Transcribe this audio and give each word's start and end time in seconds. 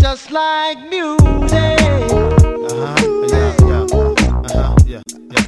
just 0.00 0.30
like 0.30 0.78
music. 0.88 1.22
Uh-huh. 1.22 2.94
Yeah, 3.28 3.54
yeah. 3.60 3.86
Uh-huh. 3.90 4.76
Yeah, 4.86 5.02
yeah. 5.30 5.44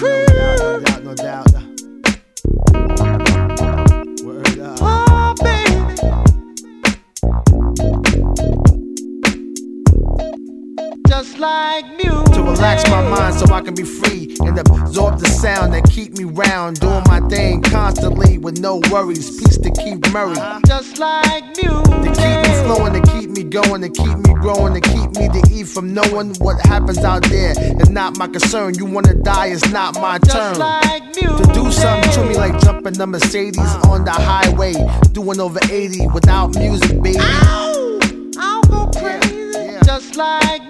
No 0.00 0.10
doubt, 0.26 0.58
no 0.60 0.70
doubt, 0.80 1.04
no 1.04 1.14
doubt. 1.14 1.56
Word 4.24 4.58
up. 4.60 4.78
Oh, 4.80 5.34
baby. 5.42 5.80
Just 11.08 11.38
like 11.38 11.86
music. 11.96 12.34
To 12.34 12.42
relax 12.42 12.88
my 12.90 13.02
mind 13.08 13.34
so 13.34 13.52
I 13.52 13.60
can 13.60 13.74
be 13.74 13.84
free 13.84 14.19
and 14.46 14.58
absorb 14.58 15.18
the 15.18 15.28
sound 15.28 15.72
that 15.74 15.84
keep 15.84 16.16
me 16.18 16.24
round. 16.24 16.80
Doing 16.80 17.02
my 17.06 17.20
thing 17.28 17.62
constantly 17.62 18.38
with 18.38 18.58
no 18.60 18.80
worries. 18.90 19.38
Peace 19.38 19.58
to 19.58 19.70
Keith 19.70 20.12
Murray. 20.12 20.36
Just 20.66 20.98
like 20.98 21.44
music. 21.56 21.84
To 21.84 22.10
keep 22.20 22.38
me 22.46 22.52
flowing, 22.64 22.92
to 22.94 23.12
keep 23.12 23.30
me 23.30 23.42
going, 23.44 23.82
to 23.82 23.88
keep 23.88 24.16
me 24.18 24.34
growing, 24.34 24.74
to 24.74 24.80
keep 24.80 25.10
me 25.16 25.28
to 25.28 25.48
eat 25.52 25.66
from 25.68 25.92
knowing 25.94 26.34
what 26.36 26.64
happens 26.66 26.98
out 26.98 27.22
there. 27.24 27.54
It's 27.56 27.90
not 27.90 28.16
my 28.16 28.28
concern. 28.28 28.74
You 28.74 28.86
wanna 28.86 29.14
die, 29.14 29.48
it's 29.48 29.68
not 29.70 29.94
my 30.00 30.18
Just 30.18 30.36
turn. 30.36 30.58
like. 30.58 31.12
To 31.12 31.50
do 31.52 31.70
something 31.70 32.10
to 32.12 32.24
me 32.24 32.34
like 32.36 32.58
jumping 32.60 32.94
the 32.94 33.06
Mercedes 33.06 33.58
uh. 33.58 33.90
on 33.90 34.04
the 34.04 34.12
highway, 34.12 34.74
doing 35.12 35.40
over 35.40 35.60
80 35.70 36.06
without 36.08 36.54
music, 36.56 37.02
baby. 37.02 37.18
I'll 37.20 38.62
go 38.62 38.90
crazy. 38.98 39.34
yeah. 39.54 39.80
Just 39.84 40.16
like. 40.16 40.69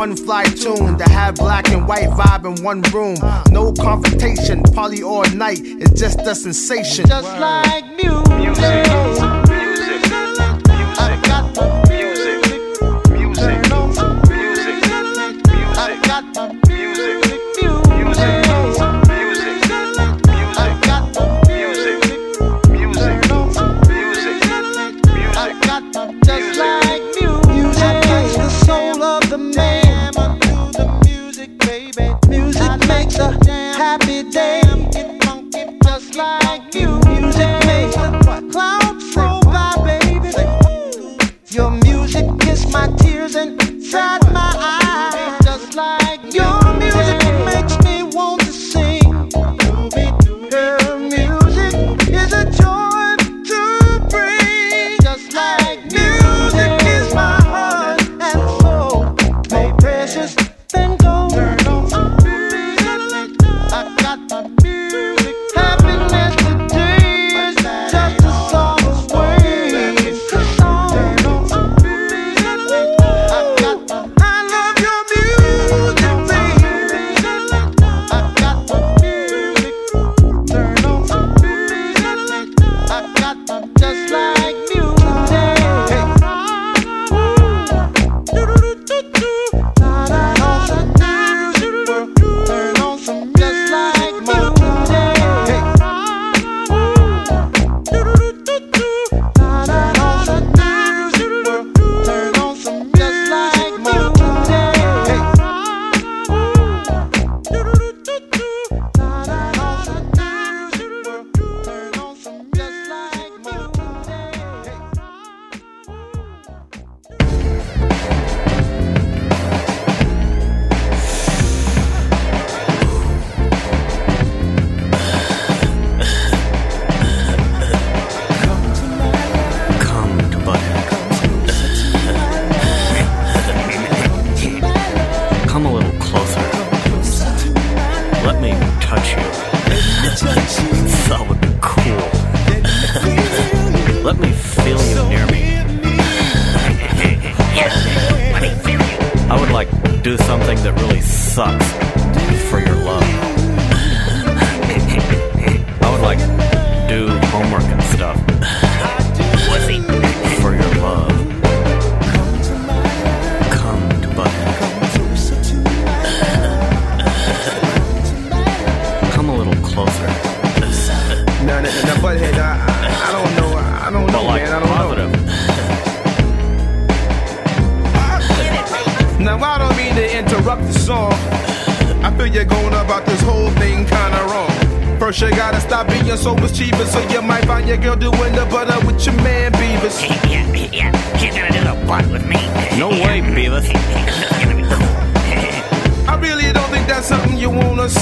One 0.00 0.16
fly 0.16 0.44
tune 0.44 0.96
to 0.96 1.04
have 1.10 1.34
black 1.34 1.68
and 1.68 1.86
white 1.86 2.08
vibe 2.08 2.46
in 2.46 2.64
one 2.64 2.80
room. 2.90 3.16
No 3.50 3.70
confrontation, 3.70 4.62
party 4.62 5.02
all 5.02 5.28
night. 5.34 5.60
It's 5.62 6.00
just 6.00 6.20
a 6.20 6.34
sensation. 6.34 7.06
Just 7.06 7.28
like 7.38 7.84
music. 7.84 8.38
music, 8.38 8.86
music, 9.50 10.12
I 10.98 11.20
got 11.22 11.54
the 11.54 11.60
music, 11.66 11.79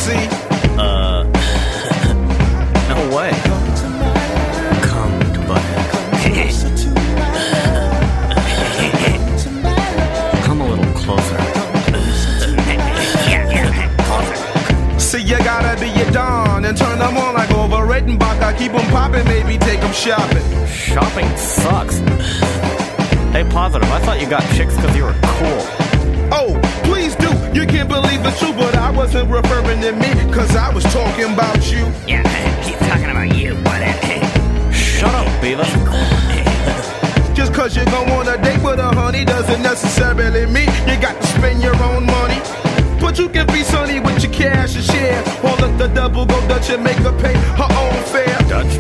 see. 0.08 0.37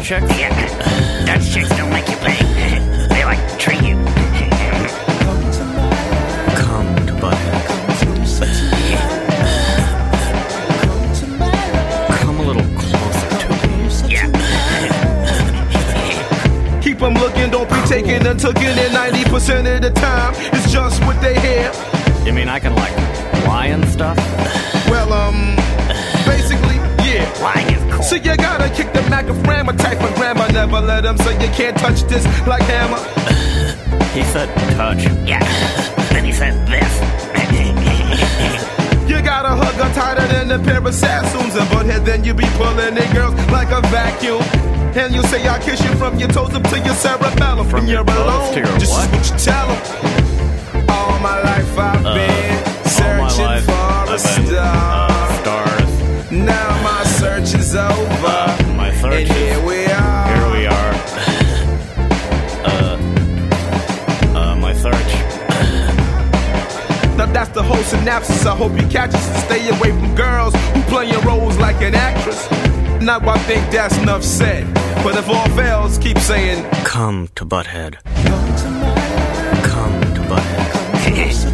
Chicks? 0.08 0.38
yeah, 0.38 1.26
Dutch 1.26 1.52
chicks 1.52 1.68
don't 1.76 1.90
make 1.90 2.08
you 2.08 2.16
pay. 2.16 2.42
They 3.08 3.24
like 3.26 3.58
treat 3.58 3.82
you. 3.82 3.94
Come 6.56 6.96
to 7.06 7.12
Butthead. 7.20 7.64
Come 12.22 12.40
a 12.40 12.42
little 12.42 12.62
closer 12.80 13.28
to 13.42 13.48
me. 13.68 14.14
Yeah. 14.14 14.28
Keep 16.80 17.00
them 17.00 17.12
looking, 17.12 17.50
don't 17.50 17.68
be 17.68 17.82
taking 17.86 18.26
and 18.26 18.40
taking 18.40 18.78
it 18.78 18.92
90% 18.92 19.76
of 19.76 19.82
the 19.82 19.90
time. 19.90 20.32
It's 20.54 20.72
just 20.72 21.04
what 21.04 21.20
they 21.20 21.38
hear. 21.38 21.70
You 22.24 22.32
mean 22.32 22.48
I 22.48 22.58
can, 22.58 22.74
like, 22.74 22.96
lie 23.46 23.66
and 23.66 23.86
stuff? 23.86 24.16
Well, 24.88 25.12
um, 25.12 25.54
basically, 25.86 25.87
yeah. 25.87 25.87
Lying 27.42 27.68
is 27.74 27.82
cool. 27.94 28.02
So 28.02 28.16
you 28.16 28.36
gotta 28.36 28.68
kick 28.74 28.92
the 28.92 29.00
macaframma 29.12 29.76
type 29.78 30.00
of 30.02 30.14
grammar. 30.16 30.50
Never 30.52 30.80
let 30.80 31.02
them 31.02 31.16
say 31.18 31.32
you 31.40 31.50
can't 31.52 31.76
touch 31.78 32.02
this 32.04 32.24
like 32.46 32.62
hammer. 32.62 32.98
He 34.14 34.22
said 34.24 34.48
touch. 34.76 35.02
Yeah. 35.28 35.38
Then 36.12 36.24
he 36.24 36.32
said 36.32 36.54
this. 36.66 36.92
You 39.08 39.22
gotta 39.22 39.48
hug 39.48 39.74
her 39.82 39.90
tighter 39.94 40.26
than 40.32 40.50
a 40.50 40.58
pair 40.62 40.78
of 40.86 40.94
Sassoons 40.94 41.54
and 41.56 41.66
butthead, 41.70 42.04
then 42.04 42.24
you 42.24 42.34
be 42.34 42.44
pulling 42.58 42.96
in 42.96 43.12
girls 43.14 43.34
like 43.50 43.70
a 43.70 43.80
vacuum. 43.88 44.42
And 45.00 45.14
you 45.14 45.22
say 45.24 45.46
I 45.48 45.58
kiss 45.60 45.80
you 45.82 45.94
from 45.96 46.18
your 46.18 46.28
toes 46.28 46.52
up 46.54 46.62
to 46.64 46.78
your 46.80 46.94
cerebellum. 46.94 47.68
From 47.68 47.86
your 47.86 48.02
alone. 48.02 48.52
to 48.54 48.58
your 48.60 48.78
Just 48.78 48.92
what? 48.92 49.08
what 49.10 49.30
you 49.30 49.36
tell 49.38 49.68
'em. 49.70 50.90
All 50.90 51.18
my 51.20 51.36
life 51.42 51.78
I've 51.78 52.04
Uh, 52.06 52.14
been 52.14 52.58
searching 52.98 53.44
life, 53.44 53.64
for 53.64 53.72
a 53.72 53.74
I've 54.02 54.08
been, 54.08 54.46
star. 54.46 55.08
uh, 55.10 55.40
stars. 55.40 55.90
Now 56.30 56.57
search 57.48 57.60
is 57.60 57.74
over. 57.74 58.46
My 58.76 58.92
search 59.00 59.12
and 59.14 59.28
here 59.28 59.66
we 59.66 59.86
are. 59.86 60.28
Here 60.28 60.50
we 60.52 60.66
are. 60.66 60.92
uh, 62.64 62.96
uh, 64.36 64.56
my 64.56 64.72
search. 64.74 65.12
Now 67.16 67.26
that's 67.26 67.50
the 67.50 67.62
whole 67.62 67.82
synopsis. 67.82 68.44
I 68.46 68.54
hope 68.56 68.72
you 68.80 68.86
catch 68.88 69.14
us 69.14 69.44
stay 69.44 69.68
away 69.68 69.90
from 69.90 70.14
girls 70.14 70.54
who 70.54 70.82
play 70.82 71.10
playing 71.10 71.24
roles 71.24 71.56
like 71.58 71.80
an 71.82 71.94
actress. 71.94 72.50
Now 73.00 73.18
I 73.20 73.38
think 73.40 73.70
that's 73.70 73.96
enough 73.98 74.22
said. 74.22 74.72
But 75.02 75.16
if 75.16 75.28
all 75.28 75.48
fails, 75.50 75.98
keep 75.98 76.18
saying 76.18 76.64
Come 76.84 77.28
to 77.36 77.46
Butthead. 77.46 78.02
Come 79.64 80.00
to 80.14 80.20
Butthead. 80.22 81.44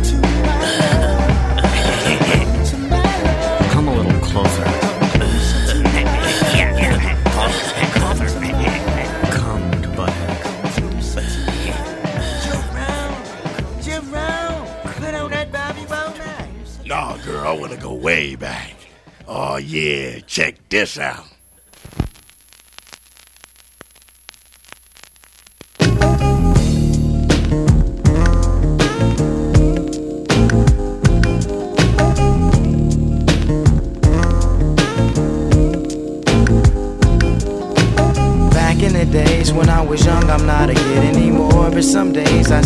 way 18.05 18.37
back. 18.37 18.75
Oh, 19.27 19.56
yeah, 19.56 20.19
check 20.27 20.56
this 20.69 20.99
out. 20.99 21.34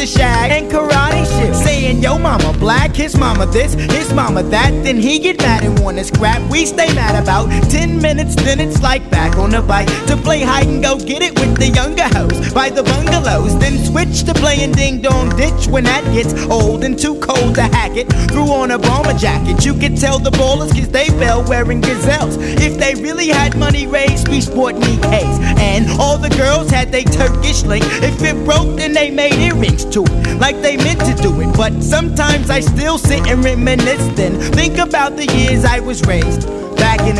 the 0.00 0.06
shag 0.06 0.50
and 0.50 0.72
karate 0.72 1.26
shit. 1.26 1.54
Saying, 1.54 2.02
yo, 2.02 2.16
mama 2.16 2.56
black, 2.58 2.96
his 2.96 3.18
mama 3.18 3.44
this, 3.44 3.74
his 3.74 4.14
mama 4.14 4.42
that. 4.44 4.70
Then 4.82 4.96
he 4.96 5.18
get 5.18 5.38
mad 5.38 5.62
and 5.62 5.78
wanna 5.78 6.04
scrap. 6.04 6.40
We 6.50 6.64
stay 6.64 6.92
mad 6.94 7.22
about 7.22 7.50
10 7.70 8.00
minutes, 8.00 8.34
then 8.34 8.60
it's 8.60 8.80
like 8.80 9.08
back 9.10 9.36
on 9.36 9.50
the 9.50 9.60
bike 9.60 9.88
to 10.06 10.16
play 10.16 10.40
hide 10.40 10.68
and 10.68 10.82
go 10.82 10.98
get 10.98 11.20
it 11.20 11.38
with 11.38 11.54
the 11.58 11.68
younger 11.68 12.08
hoes 12.16 12.50
by 12.54 12.70
the 12.70 12.82
bungalows. 12.82 13.58
Then 13.58 13.76
switch 13.84 14.24
to 14.24 14.32
playing 14.32 14.72
ding 14.72 15.02
dong 15.02 15.28
ditch 15.36 15.66
when 15.66 15.84
that 15.84 16.04
gets 16.14 16.32
old 16.46 16.82
and 16.82 16.98
too 16.98 17.20
cold 17.20 17.56
to 17.56 17.62
hack 17.62 17.94
it. 17.94 18.08
Threw 18.30 18.48
on 18.60 18.70
a 18.70 18.78
bomber 18.78 19.12
jacket, 19.12 19.66
you 19.66 19.74
could 19.74 19.98
tell 19.98 20.18
the 20.18 20.30
ballers 20.30 20.72
cause 20.72 20.88
they 20.88 21.08
fell 21.20 21.44
wearing 21.44 21.82
gazelles. 21.82 22.38
If 22.38 22.78
they 22.78 22.94
really 22.94 23.28
had 23.28 23.58
money 23.58 23.86
raised, 23.86 24.28
we 24.28 24.40
sport 24.40 24.76
Nikes. 24.76 25.36
And 25.60 25.90
all 26.00 26.16
the 26.16 26.30
girls 26.30 26.70
had 26.70 26.90
they 26.90 27.04
Turkish 27.04 27.64
link. 27.64 27.84
If 28.02 28.22
it 28.22 28.42
broke, 28.46 28.78
then 28.78 28.94
they 28.94 29.10
made 29.10 29.34
earrings 29.34 29.79
to 29.84 30.04
it, 30.04 30.40
like 30.40 30.60
they 30.62 30.76
meant 30.76 31.00
to 31.00 31.14
do 31.22 31.40
it. 31.40 31.56
But 31.56 31.82
sometimes 31.82 32.50
I 32.50 32.60
still 32.60 32.98
sit 32.98 33.26
and 33.26 33.44
reminisce, 33.44 34.18
and 34.18 34.42
think 34.54 34.78
about 34.78 35.16
the 35.16 35.26
years 35.26 35.64
I 35.64 35.80
was 35.80 36.02
raised. 36.06 36.46
Back 36.76 37.00
in. 37.00 37.19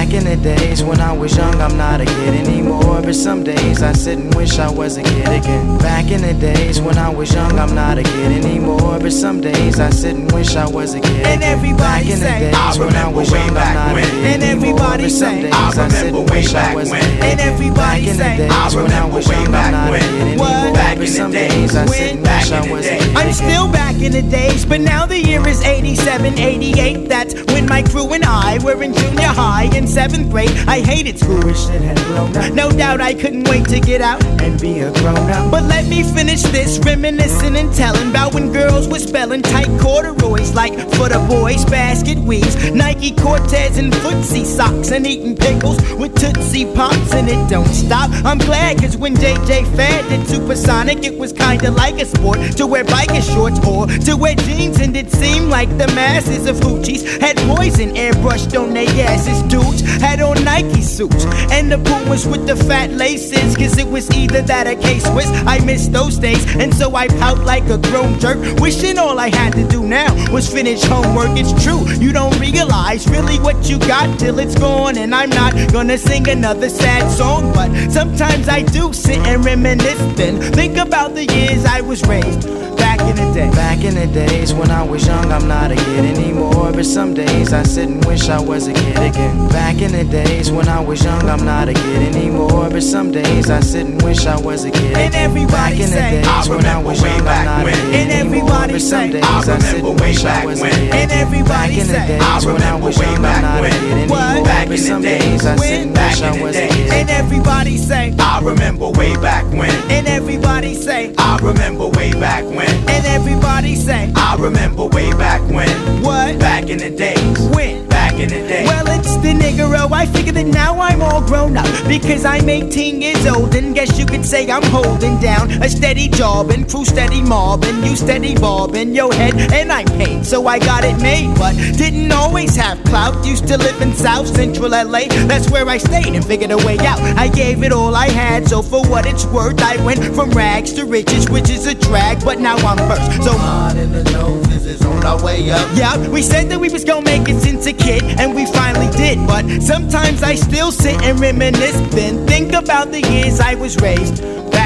Back 0.00 0.14
in 0.14 0.24
the 0.24 0.36
days 0.36 0.82
when 0.82 0.98
I 0.98 1.12
was 1.12 1.36
young, 1.36 1.60
I'm 1.60 1.76
not 1.76 2.00
a 2.00 2.06
kid 2.06 2.34
anymore. 2.48 3.02
But 3.02 3.14
some 3.14 3.44
days 3.44 3.82
I 3.82 3.92
sit 3.92 4.18
and 4.18 4.34
wish 4.34 4.58
I 4.58 4.70
was 4.70 4.96
a 4.96 5.02
kid 5.02 5.28
again. 5.28 5.76
Back 5.78 6.10
in 6.10 6.22
the 6.22 6.32
days 6.32 6.80
when 6.80 6.96
I 6.96 7.10
was 7.10 7.34
young, 7.34 7.58
I'm 7.58 7.74
not 7.74 7.98
a 7.98 8.02
kid 8.02 8.32
anymore. 8.44 8.98
But 8.98 9.12
some 9.12 9.42
days 9.42 9.78
I 9.78 9.90
sit 9.90 10.16
and 10.16 10.32
wish 10.32 10.56
I 10.56 10.66
was 10.66 10.94
a 10.94 11.00
kid. 11.00 11.26
And 11.26 11.42
everybody 11.42 11.76
Back 11.82 12.02
in 12.04 12.08
the 12.08 12.16
say, 12.16 12.40
days 12.40 12.54
I 12.54 12.78
when 12.78 12.96
I 12.96 13.00
remember 13.02 13.18
was 13.18 13.30
way 13.30 13.44
young, 13.44 13.56
I'm 13.58 13.74
not 13.74 13.92
when. 13.94 14.04
a 14.04 14.06
kid 14.06 14.24
And 14.24 14.42
anymore. 14.42 14.56
everybody 14.56 15.08
some 15.10 15.34
say, 15.36 15.42
days 15.42 15.52
I 15.52 15.84
I 15.84 15.88
sit 15.90 15.98
remember 16.06 16.18
and 16.20 16.30
way 16.30 16.36
wish 16.40 16.48
I 16.48 16.52
back 16.54 16.76
was 16.76 16.88
a 16.88 16.92
when. 16.92 17.02
kid. 17.02 17.20
And 17.20 17.40
everybody 17.40 17.76
Back 17.76 17.98
in 18.00 18.06
the 18.06 18.14
say, 18.14 18.36
days 18.38 18.50
I 18.50 18.56
when 18.56 18.78
I 18.78 18.80
remember 18.88 19.16
was 19.16 19.28
way 19.28 19.34
young, 19.36 19.46
I'm 19.46 19.52
back 19.52 19.74
a 19.74 19.90
when. 19.92 20.38
What? 20.40 20.74
Back 20.74 20.96
But 20.96 20.96
in 20.96 21.00
the 21.00 21.06
some 21.20 21.30
days 21.30 21.76
I 21.76 21.84
when? 21.84 21.92
sit 21.92 22.10
and 22.16 22.22
wish 22.24 22.48
in 22.48 22.54
I 22.56 22.72
was 22.72 22.86
a 22.86 22.88
days. 22.88 23.04
kid 23.04 23.16
I'm 23.20 23.32
still 23.34 23.68
back 23.70 23.96
in 24.00 24.12
the 24.12 24.22
days, 24.22 24.64
but 24.64 24.80
now 24.80 25.04
the 25.04 25.18
year 25.20 25.46
is 25.46 25.60
87, 25.62 26.38
88. 26.38 27.08
That's 27.08 27.34
when 27.52 27.66
my 27.68 27.82
crew 27.82 28.08
and 28.14 28.24
I 28.24 28.58
were 28.64 28.82
in 28.82 28.94
junior 28.94 29.28
high 29.28 29.68
in 29.76 29.86
seventh 29.90 30.30
grade. 30.30 30.50
I 30.68 30.80
hated 30.80 31.18
school. 31.18 31.40
Wish 31.44 31.68
it 31.68 31.82
had 31.82 31.98
grown 32.06 32.36
up 32.36 32.52
No 32.54 32.70
doubt 32.70 33.00
I 33.00 33.14
couldn't 33.14 33.48
wait 33.48 33.66
to 33.68 33.80
get 33.80 34.00
out. 34.00 34.22
and 34.40 34.60
be 34.60 34.80
a 34.80 34.92
grown 34.92 35.30
up. 35.30 35.50
But 35.50 35.64
let 35.64 35.86
me 35.88 36.02
finish 36.02 36.42
this, 36.42 36.78
reminiscing 36.78 37.56
and 37.56 37.72
telling 37.74 38.10
about 38.10 38.34
when 38.34 38.52
girls 38.52 38.88
were 38.88 38.98
spelling 38.98 39.42
tight 39.42 39.68
corduroys 39.80 40.54
like 40.54 40.74
for 40.94 41.08
the 41.08 41.24
boys, 41.28 41.64
basket 41.64 42.18
weaves, 42.18 42.70
Nike 42.70 43.12
Cortez 43.12 43.78
and 43.78 43.92
footsie 43.92 44.44
socks, 44.44 44.90
and 44.90 45.06
eating 45.06 45.36
pickles 45.36 45.78
with 45.94 46.14
Tootsie 46.18 46.66
Pops, 46.74 47.12
and 47.14 47.28
it 47.28 47.48
don't 47.48 47.72
stop. 47.74 48.10
I'm 48.24 48.38
glad, 48.38 48.78
cause 48.80 48.96
when 48.96 49.14
JJ 49.16 49.64
Fad 49.76 50.08
did 50.08 50.26
Supersonic, 50.28 51.04
it 51.04 51.16
was 51.18 51.32
kinda 51.32 51.70
like 51.70 52.00
a 52.00 52.06
sport. 52.06 52.38
to 52.56 52.66
wear 52.66 52.84
biker 52.84 53.22
shorts 53.34 53.58
or 53.66 53.86
to 53.86 54.16
wear 54.16 54.34
jeans. 54.34 54.78
And 54.80 54.96
it 54.96 55.10
seemed 55.10 55.48
like 55.48 55.68
the 55.78 55.86
masses 55.88 56.46
of 56.46 56.56
hoochies 56.56 57.02
had 57.20 57.36
poison 57.54 57.90
airbrushed 57.94 58.58
on 58.60 58.72
their 58.74 58.88
asses. 59.08 59.40
Dudes 59.52 59.79
had 59.80 60.20
on 60.20 60.42
Nike 60.44 60.82
suits 60.82 61.24
and 61.50 61.70
the 61.70 61.78
Pumas 61.78 62.26
with 62.26 62.46
the 62.46 62.56
fat 62.56 62.90
laces. 62.90 63.56
Cause 63.56 63.78
it 63.78 63.86
was 63.86 64.10
either 64.10 64.42
that 64.42 64.66
or 64.66 64.76
K 64.80 64.98
Swiss. 64.98 65.28
I 65.46 65.58
missed 65.64 65.92
those 65.92 66.18
days, 66.18 66.44
and 66.56 66.74
so 66.74 66.94
I 66.94 67.08
pout 67.08 67.40
like 67.44 67.64
a 67.68 67.78
grown 67.78 68.18
jerk, 68.18 68.38
wishing 68.60 68.98
all 68.98 69.18
I 69.18 69.28
had 69.28 69.52
to 69.54 69.66
do 69.68 69.82
now 69.82 70.10
was 70.32 70.52
finish 70.52 70.82
homework. 70.82 71.30
It's 71.38 71.52
true, 71.64 71.88
you 72.04 72.12
don't 72.12 72.38
realize 72.38 73.08
really 73.08 73.38
what 73.38 73.68
you 73.68 73.78
got 73.78 74.18
till 74.18 74.38
it's 74.38 74.54
gone. 74.54 74.96
And 74.96 75.14
I'm 75.14 75.30
not 75.30 75.52
gonna 75.72 75.98
sing 75.98 76.28
another 76.28 76.68
sad 76.68 77.10
song, 77.10 77.52
but 77.52 77.70
sometimes 77.90 78.48
I 78.48 78.62
do 78.62 78.92
sit 78.92 79.18
and 79.26 79.44
reminisce. 79.44 79.98
Then 80.16 80.40
think 80.52 80.76
about 80.76 81.14
the 81.14 81.26
years 81.26 81.64
I 81.64 81.80
was 81.80 82.02
raised 82.06 82.69
in 83.08 83.16
the 83.16 83.32
day. 83.34 83.50
Back 83.50 83.84
in 83.84 83.94
the 83.94 84.06
days 84.06 84.52
when 84.52 84.70
I 84.70 84.82
was 84.82 85.06
young, 85.06 85.30
I'm 85.32 85.46
not 85.48 85.70
a 85.70 85.76
kid 85.76 86.04
anymore. 86.04 86.72
But 86.72 86.84
some 86.86 87.14
days 87.14 87.52
I 87.52 87.62
sit 87.62 87.88
and 87.88 88.04
wish 88.04 88.28
I 88.28 88.40
was 88.40 88.66
a 88.68 88.72
kid 88.72 88.96
again. 88.96 89.48
Back 89.48 89.80
in 89.80 89.92
the 89.92 90.04
days 90.04 90.50
when 90.50 90.68
I 90.68 90.80
was 90.80 91.02
young, 91.04 91.22
I'm 91.28 91.44
not 91.44 91.68
a 91.68 91.74
kid 91.74 92.14
anymore. 92.14 92.68
But 92.70 92.82
some 92.82 93.10
days 93.12 93.50
I 93.50 93.60
sit 93.60 93.86
and 93.86 94.02
wish 94.02 94.26
I 94.26 94.38
was 94.40 94.64
a 94.64 94.70
kid. 94.70 94.96
And 94.96 95.14
again. 95.14 95.14
everybody 95.14 95.52
Back 95.52 95.72
in 95.72 95.78
the 95.80 95.86
say, 95.86 96.10
days 96.10 96.26
I 96.26 96.48
when 96.50 96.66
I 96.66 96.82
was 96.82 97.02
young, 97.02 97.20
I'm 97.20 97.44
not 97.44 97.66
a 97.66 97.70
kid 97.70 97.94
And 97.94 98.12
everybody 98.12 98.72
But 98.72 98.82
some 98.82 99.10
days 99.10 99.24
I 99.24 99.54
I 99.54 99.58
sit 99.58 99.84
and 99.84 100.00
wish 100.00 100.24
I 100.24 100.44
was 100.44 100.60
a 100.62 100.68
kid. 100.70 100.94
And 100.94 101.10
everybody 101.12 101.50
Back 101.50 101.70
in 101.70 101.86
the 101.86 101.92
say, 101.92 102.06
days 102.18 102.46
when 102.46 102.62
I 102.62 102.74
was 102.76 102.98
young, 102.98 103.24
I'm 103.24 103.42
not 103.42 103.64
a 103.64 103.68
kid 103.70 103.92
anymore. 103.92 104.18
What? 104.18 104.68
But 104.68 104.78
some 104.78 105.02
days 105.02 105.46
I 105.46 105.56
sit 105.56 105.86
and 105.86 105.92
wish 105.96 106.22
I 106.22 106.42
was 106.42 106.56
a 106.56 106.68
kid. 106.68 106.92
And 106.92 107.10
everybody 107.10 107.76
say, 107.76 108.14
I 108.18 108.40
remember 108.42 108.90
way 108.90 109.14
back 109.16 109.44
when. 109.52 109.70
and 109.90 110.06
everybody 110.06 110.74
say, 110.74 111.14
I 111.18 111.38
remember 111.38 111.88
way 111.88 112.12
back 112.12 112.44
when. 112.44 112.68
And 112.90 113.06
everybody 113.06 113.74
say, 113.76 114.12
I 114.16 114.36
remember 114.36 114.86
way 114.86 115.10
back 115.12 115.40
when. 115.50 116.02
what? 116.02 116.38
Back 116.38 116.68
in 116.68 116.78
the 116.78 116.90
days. 116.90 117.38
When? 117.54 117.89
Back 118.20 118.32
in 118.32 118.42
the 118.42 118.48
day. 118.48 118.64
Well, 118.64 118.86
it's 118.88 119.16
the 119.16 119.32
niggero. 119.32 119.80
Oh, 119.80 119.94
I 119.94 120.04
figure 120.04 120.32
that 120.32 120.44
now 120.46 120.78
I'm 120.78 121.00
all 121.00 121.22
grown 121.22 121.56
up 121.56 121.66
because 121.88 122.26
I'm 122.26 122.48
18 122.48 123.00
years 123.00 123.26
old, 123.26 123.54
and 123.54 123.74
guess 123.74 123.98
you 123.98 124.04
could 124.04 124.26
say 124.26 124.50
I'm 124.50 124.62
holding 124.64 125.18
down 125.20 125.50
a 125.62 125.70
steady 125.70 126.08
job 126.08 126.50
and 126.50 126.68
crew 126.68 126.84
steady 126.84 127.22
mobbing, 127.22 127.82
you 127.82 127.96
steady 127.96 128.34
bobbing 128.34 128.94
your 128.94 129.10
head, 129.14 129.34
and 129.52 129.72
I'm 129.72 129.86
paid, 129.86 130.26
so 130.26 130.46
I 130.46 130.58
got 130.58 130.84
it 130.84 131.00
made, 131.00 131.34
but 131.38 131.54
didn't 131.78 132.12
always 132.12 132.54
have 132.56 132.82
clout. 132.84 133.24
Used 133.24 133.48
to 133.48 133.56
live 133.56 133.80
in 133.80 133.94
South 133.94 134.26
Central 134.26 134.68
LA, 134.68 135.06
that's 135.26 135.50
where 135.50 135.66
I 135.66 135.78
stayed 135.78 136.14
and 136.14 136.24
figured 136.24 136.50
a 136.50 136.58
way 136.58 136.76
out. 136.80 137.00
I 137.18 137.28
gave 137.28 137.62
it 137.62 137.72
all 137.72 137.94
I 137.96 138.08
had, 138.10 138.46
so 138.46 138.60
for 138.60 138.84
what 138.86 139.06
it's 139.06 139.24
worth, 139.24 139.62
I 139.62 139.82
went 139.82 140.04
from 140.14 140.30
rags 140.32 140.74
to 140.74 140.84
riches, 140.84 141.30
which 141.30 141.48
is 141.48 141.66
a 141.66 141.74
drag, 141.74 142.22
but 142.22 142.38
now 142.38 142.56
I'm 142.56 142.76
first. 142.86 143.24
So 143.24 143.32
Hard 143.32 143.78
in 143.78 143.92
the 143.92 144.04
noses 144.04 144.66
is 144.66 144.82
on 144.84 145.06
our 145.06 145.22
way 145.24 145.50
up. 145.50 145.66
yeah, 145.74 145.96
we 146.08 146.20
said 146.20 146.50
that 146.50 146.60
we 146.60 146.68
was 146.68 146.84
gonna 146.84 147.00
make 147.04 147.26
it 147.30 147.40
since 147.40 147.64
a 147.64 147.72
kid, 147.72 148.02
and 148.18 148.34
we 148.34 148.46
finally 148.46 148.90
did. 148.96 149.18
But 149.26 149.62
sometimes 149.62 150.22
I 150.22 150.34
still 150.34 150.72
sit 150.72 151.00
and 151.02 151.20
reminisce, 151.20 151.80
then 151.94 152.26
think 152.26 152.52
about 152.52 152.90
the 152.90 153.00
years 153.00 153.40
I 153.40 153.54
was 153.54 153.76
raised 153.80 154.22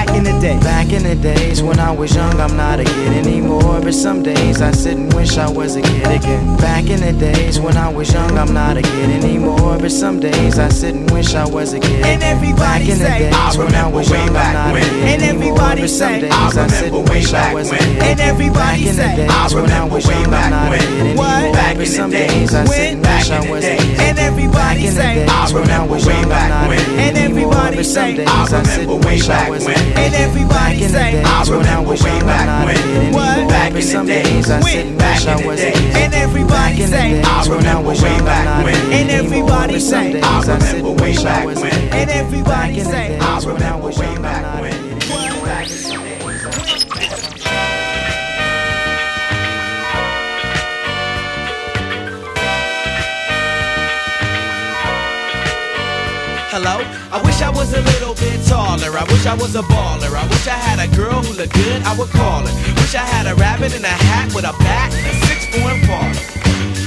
back 0.07 0.17
in 0.17 0.25
the 0.25 0.41
day. 0.41 0.59
Back 0.61 0.93
in 0.93 1.03
the 1.03 1.15
days 1.15 1.63
when 1.63 1.79
I 1.79 1.91
was 1.91 2.15
young, 2.15 2.39
I'm 2.41 2.57
not 2.57 2.81
a 2.81 2.85
kid 2.85 3.27
anymore. 3.27 3.81
But 3.81 3.95
some 3.95 4.23
days 4.23 4.61
I 4.61 4.71
sit 4.73 4.97
and 4.97 5.13
wish 5.15 5.37
I 5.39 5.51
was 5.51 5.77
a 5.77 5.83
kid 5.83 6.07
again. 6.07 6.57
Back 6.59 6.89
in 6.89 7.01
the 7.01 7.13
days 7.13 7.61
when 7.61 7.77
I 7.77 7.89
was 7.93 8.13
young, 8.13 8.37
I'm 8.39 8.53
not 8.53 8.77
a 8.77 8.83
kid 8.83 9.11
anymore. 9.25 9.79
But 9.79 9.91
some 9.93 10.21
days 10.21 10.59
I 10.59 10.69
sit 10.69 10.95
and 10.95 11.11
wish 11.11 11.35
I 11.35 11.47
was 11.49 11.73
a 11.73 11.81
kid. 11.81 12.05
And 12.05 12.23
everybody 12.23 12.65
Back 12.65 12.81
in 12.83 12.99
the 12.99 13.05
say, 13.07 13.19
days 13.19 13.35
I 13.35 13.59
when 13.59 13.75
I 13.75 13.87
was 13.89 14.11
way 14.11 14.19
young, 14.19 14.29
I'm 14.29 14.35
back 14.35 14.55
not 14.55 14.71
a 14.71 14.73
when. 14.75 14.83
kid 14.83 14.93
And 14.93 15.23
anymore. 15.23 15.37
everybody 15.49 15.81
But 15.83 15.91
some 15.91 16.13
say, 16.15 16.21
days 16.21 16.33
I 16.33 16.65
I 16.65 16.67
sit 16.69 16.93
and 16.93 17.09
way 17.09 17.15
wish 17.21 17.29
I 17.29 17.33
back 17.33 17.55
was 17.55 17.69
a 17.69 17.71
when. 17.73 17.81
kid. 17.81 18.03
And 18.03 18.21
everybody 18.21 18.55
Back 18.55 18.79
in 18.81 18.85
the 18.87 18.93
say, 18.93 19.17
days 19.17 19.31
I 19.31 19.55
when 19.55 19.71
I 19.71 19.85
was 19.85 20.07
way 20.07 20.15
young, 20.15 20.25
I'm 20.25 20.31
back 20.31 20.51
not 20.51 20.67
a 20.67 20.71
when. 20.71 20.81
kid 20.81 21.01
anymore. 21.01 21.25
What? 21.25 21.53
Back 21.55 21.77
But 21.77 21.87
some 21.89 22.11
days. 22.11 22.55
I 22.55 22.65
sit 22.65 22.93
and 22.95 23.01
wish 23.07 23.31
I 23.31 23.51
was 23.51 23.65
a 23.65 23.77
kid. 23.77 24.01
and 24.01 24.19
everybody 24.19 24.87
say, 24.89 25.27
I 25.27 25.51
remember 25.53 25.95
way 25.95 26.23
back 26.29 26.69
when. 26.69 26.81
And 26.99 27.17
everybody 27.17 27.64
say, 27.95 28.25
I 28.27 28.45
remember 28.51 29.07
way 29.07 29.21
back 29.23 29.51
when. 29.51 29.63
and 29.63 30.15
everybody 30.15 30.83
say, 30.83 31.23
I 31.23 31.45
remember 31.49 31.91
way 31.91 32.19
back 32.27 32.67
when. 32.67 33.13
What? 33.13 33.49
Back 33.49 33.71
in 33.71 33.77
the 33.77 34.05
days. 34.05 34.51
I 34.51 34.61
sit 34.61 34.99
Back 34.99 35.23
in 35.23 35.47
the 35.47 35.57
days. 35.57 35.95
and 35.95 36.15
everybody 36.15 36.87
say, 36.87 37.23
I 37.23 37.47
remember 37.47 37.91
way 37.91 38.19
back 38.27 38.65
when. 38.65 38.75
And 38.93 39.11
everybody 39.11 39.79
say, 39.79 40.21
I 40.21 40.41
remember 40.43 40.91
way 41.03 41.15
back 41.23 41.47
when. 41.47 41.59
and 41.59 42.11
everybody 42.11 42.45
Back 42.45 42.71
in 42.71 42.85
the 42.85 42.91
say, 42.91 43.19
I 43.19 43.39
remember 43.47 43.89
way 43.89 44.19
back 44.19 44.61
when. 44.61 44.74
I 58.83 59.05
wish 59.05 59.25
I 59.25 59.35
was 59.35 59.55
a 59.55 59.63
baller. 59.63 60.17
I 60.17 60.27
wish 60.27 60.49
I 60.49 60.59
had 60.59 60.81
a 60.81 60.97
girl 60.97 61.23
who 61.23 61.33
looked 61.35 61.55
good, 61.55 61.83
I 61.83 61.97
would 61.97 62.09
call 62.11 62.45
her. 62.45 62.75
Wish 62.75 62.95
I 62.97 63.07
had 63.07 63.27
a 63.27 63.35
rabbit 63.37 63.75
in 63.75 63.85
a 63.85 63.89
hat 63.89 64.35
with 64.35 64.45
a 64.45 64.53
bat 64.65 64.93
and 64.93 65.07
a 65.07 65.27
six 65.27 65.47
four 65.47 65.71
Impala. 65.71 66.34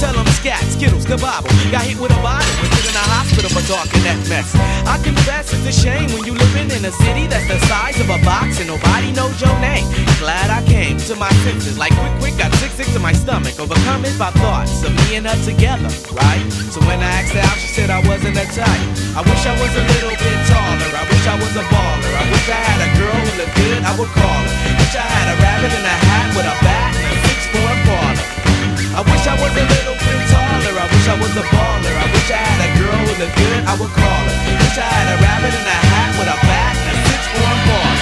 tell 0.00 0.16
them 0.16 0.24
scat, 0.32 0.64
skittles, 0.72 1.04
kabobble. 1.04 1.52
Got 1.68 1.84
hit 1.84 2.00
with 2.00 2.10
a 2.10 2.20
bottle 2.24 2.48
and 2.64 2.68
put 2.72 2.84
in 2.88 2.96
a 2.96 3.06
hospital 3.12 3.52
for 3.52 3.60
talking 3.68 4.00
that 4.08 4.16
mess. 4.32 4.48
I 4.88 4.96
confess 5.04 5.52
it's 5.52 5.68
a 5.68 5.74
shame 5.76 6.08
when 6.16 6.24
you 6.24 6.32
living 6.32 6.72
in 6.72 6.80
a 6.88 6.92
city 7.04 7.28
that's 7.28 7.44
the 7.44 7.60
size 7.68 8.00
of 8.00 8.08
a 8.08 8.16
box 8.24 8.64
and 8.64 8.72
nobody 8.72 9.12
knows 9.12 9.36
your 9.36 9.52
name. 9.60 9.84
Glad 10.16 10.48
I 10.48 10.64
came 10.64 10.96
to 10.96 11.14
my 11.20 11.28
senses 11.44 11.76
like 11.76 11.92
quick, 12.00 12.32
quick, 12.32 12.34
got 12.40 12.48
sick, 12.56 12.72
sick 12.72 12.88
to 12.96 13.00
my 13.00 13.12
stomach. 13.12 13.60
Overcome 13.60 14.08
it 14.08 14.16
by 14.16 14.32
thoughts 14.40 14.80
of 14.82 14.90
me 15.04 15.20
and 15.20 15.28
her 15.28 15.36
together, 15.44 15.92
right? 16.16 16.44
So 16.72 16.80
when 16.88 17.04
I 17.04 17.20
asked 17.20 17.36
her 17.36 17.44
out, 17.44 17.60
she 17.60 17.68
said 17.68 17.92
I 17.92 18.00
wasn't 18.08 18.40
a 18.40 18.46
type. 18.48 18.84
I 19.12 19.20
wish 19.20 19.44
I 19.44 19.54
was 19.60 19.72
a 19.76 19.84
little 19.84 20.16
bit 20.16 20.38
taller. 20.48 20.90
I 20.96 21.04
wish 21.12 21.24
I 21.28 21.36
was 21.36 21.52
a 21.60 21.64
baller. 21.68 22.12
I 22.16 22.24
wish 22.32 22.46
I 22.48 22.56
had 22.56 22.80
a 22.88 22.90
girl 22.96 23.20
who 23.20 23.32
looked 23.36 23.56
good, 23.60 23.80
I 23.84 23.92
would 24.00 24.12
call 24.16 24.40
her. 24.48 24.54
Wish 24.80 24.96
I 24.96 25.04
had 25.04 25.26
a 25.28 25.36
rabbit 25.44 25.72
in 25.76 25.84
a 25.84 25.96
hat 26.08 26.26
with 26.32 26.48
a 26.48 26.56
bat 26.64 26.79
I 28.90 29.02
wish 29.06 29.24
I 29.26 29.38
was 29.38 29.54
a 29.54 29.64
little 29.70 29.94
bit 29.94 30.20
taller. 30.34 30.74
I 30.74 30.86
wish 30.90 31.06
I 31.06 31.16
was 31.22 31.32
a 31.38 31.44
baller. 31.46 31.94
I 31.94 32.06
wish 32.10 32.28
I 32.30 32.42
had 32.42 32.60
a 32.66 32.70
girl 32.74 33.00
with 33.06 33.22
a 33.22 33.30
good, 33.38 33.60
I 33.64 33.74
would 33.78 33.92
call 33.94 34.22
her. 34.26 34.36
Wish 34.66 34.78
I 34.78 34.86
had 34.86 35.06
a 35.14 35.16
rabbit 35.22 35.54
in 35.54 35.66
a 35.66 35.78
hat 35.94 36.10
with 36.18 36.26
a 36.26 36.38
bat 36.42 36.74
and 36.74 36.98
a 36.98 37.02
six 37.06 37.22
four 37.30 37.46
Impala. 37.46 37.94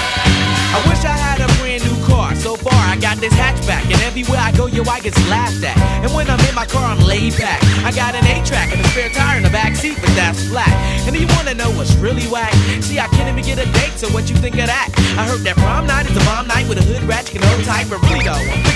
I 0.68 0.78
wish 0.88 1.02
I 1.04 1.16
had 1.16 1.38
a 1.44 1.48
brand 1.60 1.84
new 1.84 1.96
car. 2.08 2.32
So 2.36 2.56
far, 2.56 2.76
I 2.88 2.96
got 2.96 3.20
this 3.20 3.32
hatchback, 3.36 3.84
and 3.92 4.00
everywhere 4.08 4.40
I 4.40 4.52
go, 4.52 4.66
yo, 4.66 4.84
I 4.88 5.00
get 5.00 5.16
laughed 5.28 5.64
at. 5.64 5.76
And 6.04 6.12
when 6.14 6.28
I'm 6.28 6.40
in 6.48 6.54
my 6.54 6.64
car, 6.64 6.84
I'm 6.84 7.00
laid 7.04 7.36
back. 7.36 7.60
I 7.84 7.92
got 7.92 8.14
an 8.14 8.24
8-track 8.24 8.72
and 8.72 8.80
a 8.80 8.88
spare 8.88 9.10
tire 9.10 9.36
in 9.36 9.44
the 9.44 9.50
back 9.50 9.76
seat, 9.76 9.98
but 10.00 10.12
that's 10.16 10.44
flat. 10.48 10.72
And 11.04 11.12
do 11.12 11.20
you 11.20 11.28
wanna 11.36 11.54
know 11.54 11.70
what's 11.72 11.94
really 11.96 12.28
whack? 12.28 12.52
See, 12.80 12.98
I 12.98 13.08
can't 13.08 13.28
even 13.28 13.44
get 13.44 13.58
a 13.60 13.68
date, 13.72 13.96
so 13.96 14.08
what 14.08 14.30
you 14.30 14.36
think 14.36 14.56
of 14.56 14.68
that? 14.72 14.88
I 15.20 15.24
heard 15.28 15.40
that 15.44 15.56
prom 15.56 15.86
night 15.86 16.08
is 16.08 16.16
a 16.16 16.24
bomb 16.24 16.48
night 16.48 16.68
with 16.68 16.78
a 16.78 16.84
hood 16.84 17.02
rat, 17.04 17.32
you 17.32 17.40
can 17.40 17.48
hold 17.48 17.64
tight, 17.64 17.88
but 17.88 18.00
really 18.02 18.24
though, 18.24 18.67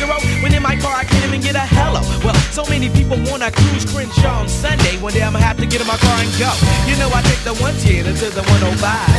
get 1.43 1.59
a 1.59 1.67
hello. 1.75 2.01
Well, 2.23 2.35
so 2.55 2.63
many 2.71 2.89
people 2.89 3.19
wanna 3.27 3.51
cruise 3.51 3.85
Crenshaw 3.85 4.47
on 4.47 4.49
Sunday. 4.49 4.97
One 5.03 5.13
day 5.13 5.23
I'ma 5.23 5.43
have 5.43 5.59
to 5.59 5.67
get 5.67 5.83
in 5.83 5.87
my 5.91 5.99
car 5.99 6.19
and 6.23 6.31
go. 6.39 6.51
You 6.87 6.95
know, 7.03 7.11
I 7.11 7.21
take 7.27 7.43
the 7.43 7.55
110 7.59 8.07
to 8.23 8.27
the 8.31 8.47
105. 8.47 8.79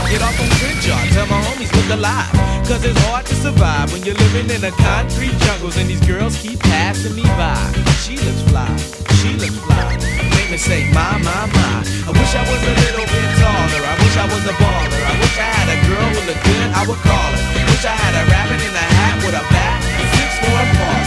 Get 0.10 0.24
off 0.24 0.40
on 0.40 0.50
Crenshaw, 0.58 1.00
tell 1.12 1.28
my 1.28 1.40
homies 1.44 1.72
look 1.76 1.90
alive. 1.92 2.32
Cause 2.64 2.82
it's 2.88 2.98
hard 3.12 3.28
to 3.28 3.36
survive 3.36 3.92
when 3.92 4.02
you're 4.08 4.16
living 4.16 4.48
in 4.50 4.62
the 4.64 4.72
concrete 4.80 5.36
jungles 5.44 5.76
and 5.76 5.92
these 5.92 6.02
girls 6.08 6.40
keep 6.40 6.60
passing 6.64 7.14
me 7.14 7.28
by. 7.36 7.60
She 8.02 8.16
looks 8.16 8.42
fly, 8.48 8.72
she 9.20 9.36
looks 9.36 9.60
fly. 9.68 10.00
Make 10.40 10.50
me 10.50 10.58
say, 10.58 10.88
my, 10.96 11.20
my, 11.20 11.44
my. 11.52 11.76
I 12.08 12.12
wish 12.16 12.32
I 12.34 12.44
was 12.48 12.62
a 12.64 12.74
little 12.88 13.08
bit 13.12 13.28
taller. 13.38 13.84
I 13.84 13.94
wish 14.00 14.16
I 14.16 14.26
was 14.32 14.44
a 14.48 14.56
baller. 14.56 15.02
I 15.12 15.14
wish 15.20 15.36
I 15.38 15.48
had 15.60 15.68
a 15.76 15.78
girl 15.92 16.08
who 16.16 16.22
looked 16.32 16.44
good, 16.48 16.68
I 16.72 16.82
would 16.88 17.02
call 17.04 17.30
her. 17.36 17.44
Wish 17.68 17.84
I 17.84 17.96
had 18.00 18.14
a 18.16 18.24
rabbit 18.32 18.62
in 18.64 18.72
a 18.72 18.88
hat 18.96 19.16
with 19.28 19.36
a 19.36 19.44
bat 19.52 19.84
six 20.16 20.32
four 20.40 20.60
Impala. 20.64 21.03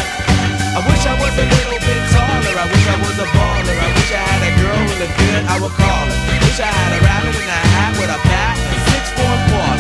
I 1.27 1.35
wish 1.35 1.43
I 1.43 1.59
was 1.59 1.59
a 1.59 1.59
little 1.59 1.81
bit 1.83 2.03
taller. 2.15 2.55
I 2.55 2.67
wish 2.71 2.87
I 2.87 2.97
was 3.03 3.19
a 3.19 3.27
baller. 3.35 3.75
I 3.75 3.89
wish 3.99 4.11
I 4.15 4.23
had 4.31 4.43
a 4.47 4.53
girl 4.63 4.79
who 4.79 4.95
looked 5.03 5.17
good, 5.19 5.43
I 5.43 5.57
would 5.59 5.75
call 5.75 6.07
her. 6.07 6.19
Wish 6.47 6.61
I 6.63 6.71
had 6.71 6.91
a 6.95 7.01
rabbit 7.03 7.35
in 7.35 7.49
a 7.51 7.61
hat 7.75 7.93
with 7.99 8.11
a 8.15 8.21
bat 8.31 8.55
and 8.55 8.83
six 8.95 9.11
four 9.19 9.27
Impala. 9.27 9.75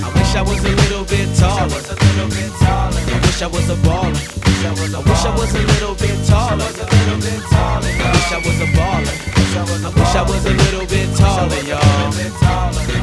I 0.00 0.08
wish 0.16 0.32
I 0.32 0.42
was 0.42 0.60
a 0.64 0.72
little 0.72 1.04
bit 1.04 1.28
taller. 1.36 1.76
I 1.76 1.92
wish 1.92 1.92
I 1.92 1.92
was 1.92 1.92
a 1.92 2.00
little 2.08 2.32
bit 2.32 2.50
taller. 2.56 3.04
I 3.04 3.20
wish 3.20 3.44
I 3.44 3.52
was 3.52 3.68
a 3.68 3.76
baller. 3.84 4.16
I 4.64 5.04
wish 5.04 5.24
I 5.24 5.32
was 5.36 5.52
a 5.52 5.60
little 5.60 5.94
bit 5.94 6.16
taller. 6.24 6.64
I 6.64 6.96
wish 6.96 8.32
I 8.32 8.40
was 8.40 8.58
a 8.64 8.68
baller. 8.72 9.12
I 9.52 9.92
wish 9.92 10.14
I 10.16 10.22
was 10.24 10.46
a 10.46 10.54
little 10.56 10.86
bit 10.88 11.08
taller, 11.20 11.60
y'all. 11.68 11.82
I 11.82 12.16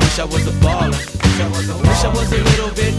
wish 0.01 0.17
I 0.17 0.25
was 0.25 0.47
a 0.47 0.55
baller. 0.57 0.97
I 1.39 1.45
wish 1.53 2.01
I 2.01 2.09
was 2.09 2.33
a 2.33 2.41
little 2.49 2.73
bit 2.73 2.97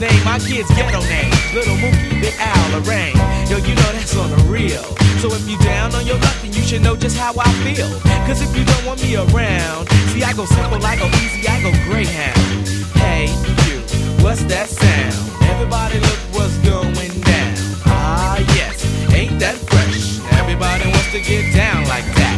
name 0.00 0.24
my 0.24 0.38
kids 0.38 0.68
ghetto 0.74 1.00
name. 1.10 1.32
Little 1.54 1.76
Mookie, 1.76 2.20
Big 2.20 2.34
Al, 2.38 2.78
Lorraine. 2.78 3.16
Yo, 3.50 3.58
you 3.58 3.74
know 3.74 3.90
that's 3.92 4.16
on 4.16 4.30
the 4.30 4.36
real. 4.46 4.82
So 5.18 5.28
if 5.32 5.48
you 5.48 5.58
down 5.58 5.94
on 5.94 6.06
your 6.06 6.18
luck, 6.18 6.36
then 6.42 6.52
you 6.52 6.62
should 6.62 6.82
know 6.82 6.96
just 6.96 7.16
how 7.16 7.34
I 7.38 7.50
feel. 7.64 7.90
Cause 8.26 8.40
if 8.40 8.56
you 8.56 8.64
don't 8.64 8.84
want 8.86 9.02
me 9.02 9.16
around, 9.16 9.88
see, 10.14 10.22
I 10.22 10.32
go 10.34 10.44
simple, 10.44 10.84
I 10.84 10.96
go 10.96 11.06
easy, 11.22 11.48
I 11.48 11.60
go 11.62 11.70
Greyhound. 11.90 12.68
Hey, 12.94 13.26
you, 13.66 13.80
what's 14.22 14.44
that 14.44 14.68
sound? 14.68 15.42
Everybody 15.50 15.98
look 15.98 16.20
what's 16.36 16.56
going 16.58 17.20
down. 17.22 17.54
Ah, 17.86 18.38
yes, 18.54 18.84
ain't 19.12 19.40
that 19.40 19.56
fresh? 19.56 20.20
Everybody 20.38 20.84
wants 20.90 21.10
to 21.12 21.20
get 21.20 21.54
down 21.54 21.82
like 21.88 22.04
that. 22.14 22.37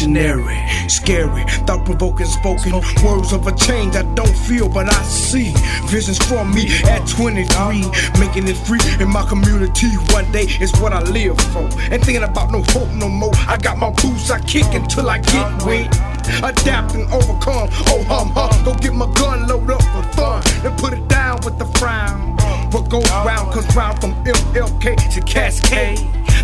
Revolutionary, 0.00 0.88
scary, 0.88 1.44
thought 1.66 1.84
provoking, 1.84 2.24
spoken 2.24 2.72
words 3.04 3.34
of 3.34 3.46
a 3.46 3.54
change 3.54 3.96
I 3.96 4.02
don't 4.14 4.34
feel, 4.34 4.66
but 4.66 4.90
I 4.90 5.02
see. 5.02 5.52
Visions 5.88 6.16
from 6.16 6.54
me 6.54 6.68
at 6.84 7.06
23, 7.06 7.84
making 8.18 8.48
it 8.48 8.56
free 8.56 8.80
in 8.98 9.10
my 9.10 9.22
community. 9.28 9.88
One 10.14 10.30
day 10.32 10.46
is 10.58 10.72
what 10.80 10.94
I 10.94 11.02
live 11.02 11.38
for. 11.52 11.68
Ain't 11.92 12.02
thinking 12.02 12.22
about 12.22 12.50
no 12.50 12.62
hope 12.68 12.88
no 12.94 13.10
more. 13.10 13.32
I 13.46 13.58
got 13.58 13.76
my 13.76 13.90
boots, 13.90 14.30
I 14.30 14.40
kick 14.40 14.72
until 14.72 15.10
I 15.10 15.18
get 15.18 15.64
wet. 15.66 15.94
Adapt 16.42 16.94
and 16.94 17.04
overcome. 17.12 17.68
Oh, 17.88 18.02
hum, 18.08 18.30
hum. 18.30 18.64
Go 18.64 18.74
get 18.76 18.94
my 18.94 19.12
gun, 19.14 19.48
load 19.48 19.70
up 19.70 19.82
for 19.82 20.02
fun, 20.14 20.42
and 20.64 20.78
put 20.78 20.94
it 20.94 21.06
down 21.08 21.40
with 21.44 21.58
the 21.58 21.66
frown. 21.78 22.38
What 22.70 22.88
goes 22.88 23.10
round 23.10 23.52
comes 23.52 23.76
round 23.76 24.00
from 24.00 24.14
MLK 24.24 25.12
to 25.14 25.20
Cascade. 25.22 25.98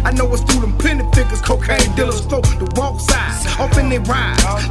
I 0.04 0.12
know 0.12 0.32
it's 0.34 0.42
through 0.42 0.55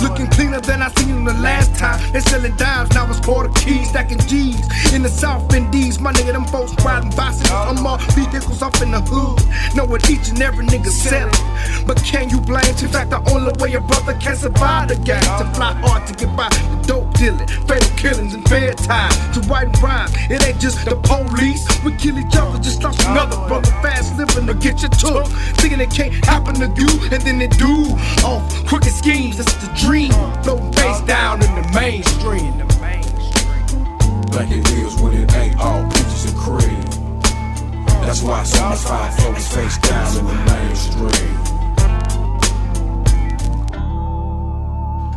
Looking 0.02 0.28
cleaner 0.28 0.60
than 0.62 0.82
I 0.82 0.90
seen 0.92 1.10
them 1.10 1.26
the 1.26 1.34
last 1.34 1.76
time. 1.76 2.00
They 2.12 2.20
selling 2.20 2.56
dimes, 2.58 2.92
now 2.94 3.10
it's 3.10 3.20
quarter 3.20 3.50
keys, 3.54 3.90
stacking 3.90 4.20
G's. 4.20 4.94
In 4.94 5.02
the 5.02 5.10
South 5.10 5.54
Indies, 5.54 6.00
my 6.00 6.14
nigga, 6.14 6.34
them 6.34 6.46
folks 6.46 6.74
riding 6.84 7.12
bicycles. 7.12 7.52
I'm 7.52 7.86
all 7.86 7.98
vehicles 8.14 8.62
off 8.62 8.82
in 8.82 8.92
the 8.92 9.02
hood. 9.02 9.76
Know 9.76 9.86
what 9.86 10.10
each 10.10 10.30
and 10.30 10.42
every 10.42 10.66
nigga 10.66 10.90
selling. 10.90 11.34
But 11.86 12.04
can 12.04 12.30
you 12.30 12.42
blame? 12.42 12.66
In 12.66 12.90
fact, 12.90 13.12
the 13.12 13.22
only 13.30 13.54
way 13.62 13.74
a 13.74 13.82
brother 13.82 14.14
can 14.16 14.36
survive 14.36 14.90
the 14.90 14.96
game 14.96 15.22
to 15.22 15.46
fly 15.54 15.74
hard 15.86 16.08
to 16.08 16.14
get 16.14 16.36
by 16.36 16.50
the 16.50 16.84
dope 16.88 17.14
dealing, 17.14 17.48
fatal 17.68 17.90
killings 17.96 18.34
and 18.34 18.48
fair 18.50 18.74
time 18.74 19.12
to 19.34 19.40
write 19.42 19.68
and 19.68 19.82
rhyme. 19.82 20.10
It 20.30 20.46
ain't 20.46 20.60
just 20.60 20.84
the 20.86 20.96
police. 20.96 21.64
We 21.84 21.96
kill 21.98 22.18
each 22.18 22.36
other, 22.36 22.58
just 22.58 22.82
like 22.84 22.98
another 23.06 23.38
brother 23.48 23.70
fast 23.82 24.18
living 24.18 24.48
to 24.48 24.56
get 24.56 24.82
you 24.82 24.90
took. 24.90 25.28
Thinking 25.62 25.80
it 25.80 25.92
can't 25.92 26.14
happen 26.26 26.56
to 26.56 26.68
you, 26.74 26.90
and 27.12 27.22
then 27.22 27.42
it 27.42 27.52
do. 27.58 27.94
Off 28.26 28.42
crooked 28.66 28.92
schemes, 28.92 29.38
that's 29.38 29.54
the 29.62 29.70
dream. 29.76 30.12
Floating 30.44 30.74
face 30.74 31.02
down 31.02 31.44
in 31.44 31.54
the 31.54 31.66
mainstream. 31.74 32.58
Like 34.34 34.52
it 34.52 34.70
is 34.72 35.00
when 35.00 35.14
it 35.14 35.34
ain't 35.36 35.60
all 35.60 35.84
peaches 35.92 36.26
and 36.26 36.38
cream. 36.38 36.82
That's 38.02 38.22
why 38.22 38.42
of 38.42 38.82
five 38.82 39.16
folks 39.18 39.54
face 39.54 39.78
down 39.78 40.18
in 40.18 40.26
the 40.26 40.34
mainstream. 40.46 41.55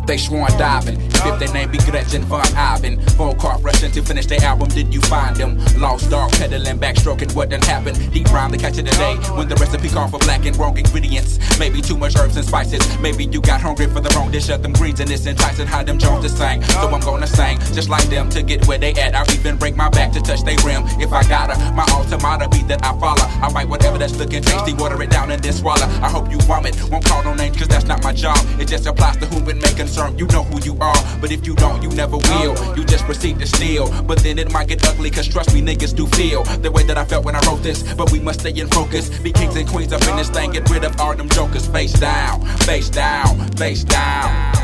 They 0.09 0.17
sworn 0.17 0.51
diving. 0.57 1.08
If 1.25 1.39
their 1.39 1.53
name 1.53 1.71
be 1.71 1.79
Gretchen 1.79 2.23
Von 2.25 2.47
Ivan. 2.55 2.99
Call 3.19 3.61
rushing 3.61 3.91
to 3.93 4.03
finish 4.03 4.27
their 4.27 4.43
album. 4.43 4.69
Did 4.69 4.95
you 4.95 5.01
find 5.03 5.37
them? 5.37 5.59
Lost 5.77 6.11
dog 6.11 6.33
peddling, 6.33 6.79
backstroking 6.79 7.35
what 7.35 7.51
done 7.51 7.63
happened. 7.63 7.97
Deep 8.13 8.31
rhyme 8.33 8.53
to 8.53 8.59
catch 8.59 8.79
it 8.79 8.87
today. 8.87 9.17
When 9.37 9.49
the 9.49 9.57
recipe 9.57 9.89
called 9.89 10.11
for 10.11 10.19
black 10.19 10.47
and 10.47 10.57
wrong 10.57 10.77
ingredients. 10.79 11.39
Maybe 11.59 11.81
too 11.81 11.97
much 11.97 12.17
herbs 12.17 12.37
and 12.37 12.45
spices. 12.45 12.83
Maybe 13.01 13.25
you 13.25 13.41
got 13.41 13.61
hungry 13.61 13.87
for 13.87 14.01
the 14.01 14.11
wrong 14.17 14.31
dish 14.31 14.49
of 14.49 14.63
them 14.63 14.73
greens 14.73 15.01
and 15.01 15.11
it's 15.11 15.27
enticing 15.27 15.67
how 15.67 15.83
them 15.83 15.99
Jones 15.99 16.25
to 16.25 16.31
sing. 16.31 16.63
So 16.63 16.89
I'm 16.89 17.01
gonna 17.01 17.27
sing 17.27 17.59
just 17.75 17.89
like 17.89 18.05
them 18.05 18.29
to 18.31 18.43
get 18.43 18.67
where 18.67 18.79
they 18.79 18.93
at. 18.95 19.15
I'll 19.15 19.31
even 19.33 19.57
break 19.57 19.77
my 19.77 19.89
back 19.89 20.13
to 20.13 20.21
touch 20.21 20.43
they 20.43 20.57
rim 20.65 20.85
if 21.01 21.13
I 21.13 21.23
gotta. 21.29 21.59
My 21.75 21.85
automata 21.85 22.49
be 22.49 22.63
that 22.65 22.85
I 22.85 22.99
follow. 22.99 23.27
I 23.43 23.51
write 23.53 23.69
whatever 23.69 23.99
that's 23.99 24.17
looking 24.17 24.43
tasty, 24.43 24.75
water 24.75 25.01
it 25.03 25.11
down 25.11 25.31
and 25.31 25.43
then 25.43 25.53
swallow. 25.53 25.87
I 26.03 26.09
hope 26.09 26.31
you 26.31 26.39
vomit. 26.43 26.77
Won't 26.91 27.05
call 27.05 27.25
no 27.25 27.35
names 27.35 27.57
cause 27.57 27.69
that's 27.69 27.87
not 27.87 28.03
my 28.03 28.13
job. 28.13 28.39
It 28.61 28.69
just 28.69 28.87
applies 28.87 29.17
to 29.19 29.27
who 29.27 29.41
been 29.41 29.59
making 29.59 29.77
concern. 29.79 30.19
You 30.19 30.27
know 30.27 30.43
who 30.43 30.61
you 30.63 30.77
are, 30.81 30.97
but 31.21 31.31
if 31.33 31.47
you 31.47 31.55
don't, 31.55 31.83
you 31.83 31.91
never 31.91 32.17
will. 32.17 32.77
You 32.77 32.85
just 32.85 33.05
proceed 33.05 33.39
to 33.39 33.47
steal, 33.47 33.91
but 34.03 34.19
then 34.21 34.39
it 34.39 34.53
might 34.53 34.69
get 34.69 34.87
ugly. 34.87 35.11
Cause 35.11 35.29
trust 35.29 35.55
me, 35.55 35.61
niggas 35.63 35.95
do 35.95 36.07
feel 36.07 36.45
the 36.63 36.71
way 36.71 36.83
that 36.85 36.97
I 36.99 37.05
felt 37.05 37.25
when 37.25 37.35
I 37.35 37.41
wrote 37.47 37.63
this. 37.63 37.83
But 37.95 38.13
we 38.13 38.21
must 38.21 38.41
stay 38.41 38.51
in 38.51 38.69
focus. 38.69 39.09
Be 39.19 39.33
kings 39.33 39.57
and 39.57 39.69
queens 39.69 39.93
up 39.93 40.03
in 40.09 40.17
this 40.17 40.31
thing. 40.31 40.53
Get 40.53 40.69
rid 40.71 40.85
of 40.85 41.01
all 41.01 41.15
them 41.15 41.29
jokers. 41.29 41.67
Face 41.67 41.93
down, 41.93 42.45
face 42.69 42.89
down, 42.91 43.49
face 43.53 43.85
down. 43.85 44.59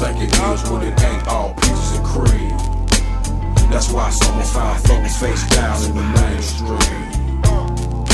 Like 0.00 0.16
it 0.16 0.34
is 0.34 0.70
when 0.70 0.82
it 0.82 1.00
ain't 1.00 1.28
all 1.28 1.54
peaches 1.54 1.92
and 1.96 2.04
cream. 2.04 2.52
That's 3.70 3.90
why 3.90 4.10
some 4.10 4.38
of 4.38 4.50
five 4.50 4.82
folks 4.82 5.16
face 5.18 5.48
down 5.50 5.82
in 5.84 5.96
the 5.96 6.02
mainstream. 6.02 7.12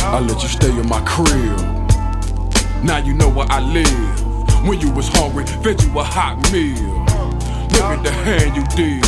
I 0.05 0.21
let 0.21 0.43
you 0.43 0.49
stay 0.49 0.71
in 0.71 0.89
my 0.89 1.01
crib. 1.07 1.59
Now 2.85 2.99
you 2.99 3.15
know 3.15 3.29
where 3.29 3.47
I 3.51 3.61
live. 3.61 4.28
When 4.64 4.81
you 4.81 4.90
was 4.90 5.09
hungry, 5.09 5.47
fed 5.47 5.83
you 5.83 5.99
a 5.99 6.05
hot 6.05 6.53
meal. 6.53 7.05
Look 7.73 7.83
at 7.83 8.03
the 8.03 8.11
hand 8.11 8.57
you 8.57 8.64
did. 8.77 9.03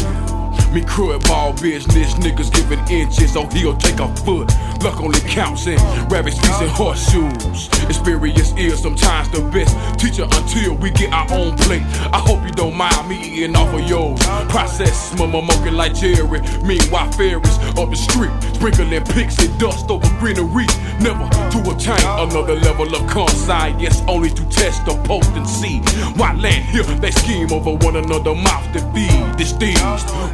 Me 0.73 0.81
crud 0.83 1.27
ball 1.27 1.53
business, 1.55 2.15
niggas 2.15 2.53
giving 2.55 2.79
inches, 2.89 3.33
so 3.33 3.47
he'll 3.47 3.77
take 3.77 3.99
a 3.99 4.09
foot. 4.17 4.51
Luck 4.83 5.01
only 5.03 5.21
counts 5.21 5.67
in 5.67 5.77
rabbit 6.09 6.33
feet 6.33 6.63
and 6.63 6.71
horseshoes. 6.71 7.69
Experience 7.85 8.53
is 8.57 8.81
sometimes 8.81 9.29
the 9.31 9.43
best 9.53 9.77
teacher 9.99 10.25
until 10.25 10.75
we 10.77 10.91
get 10.91 11.13
our 11.13 11.27
own 11.33 11.55
plate. 11.59 11.83
I 12.13 12.19
hope 12.19 12.43
you 12.45 12.51
don't 12.51 12.75
mind 12.75 13.09
me 13.09 13.21
eating 13.21 13.57
off 13.57 13.73
of 13.75 13.87
yours. 13.87 14.19
Process, 14.49 15.17
mama 15.19 15.43
moking 15.43 15.75
like 15.75 15.95
Jerry. 15.95 16.41
Meanwhile, 16.63 17.13
fairies 17.13 17.59
up 17.77 17.91
the 17.91 17.97
street, 17.97 18.33
sprinkling 18.55 19.05
pixie 19.05 19.49
dust 19.59 19.91
over 19.91 20.09
greenery. 20.19 20.67
Never 21.01 21.29
to 21.29 21.59
attain 21.71 22.01
another 22.29 22.55
level 22.57 22.95
of 22.95 23.07
conscience, 23.11 24.03
only 24.09 24.31
to 24.31 24.45
test 24.49 24.87
the 24.87 24.95
potency. 25.05 25.79
Why 26.17 26.33
land 26.35 26.65
here? 26.65 26.85
They 26.85 27.11
scheme 27.11 27.53
over 27.53 27.73
one 27.85 27.97
another, 27.97 28.35
mouth 28.35 28.73
to 28.73 28.81
feed 28.93 29.11
this 29.37 29.51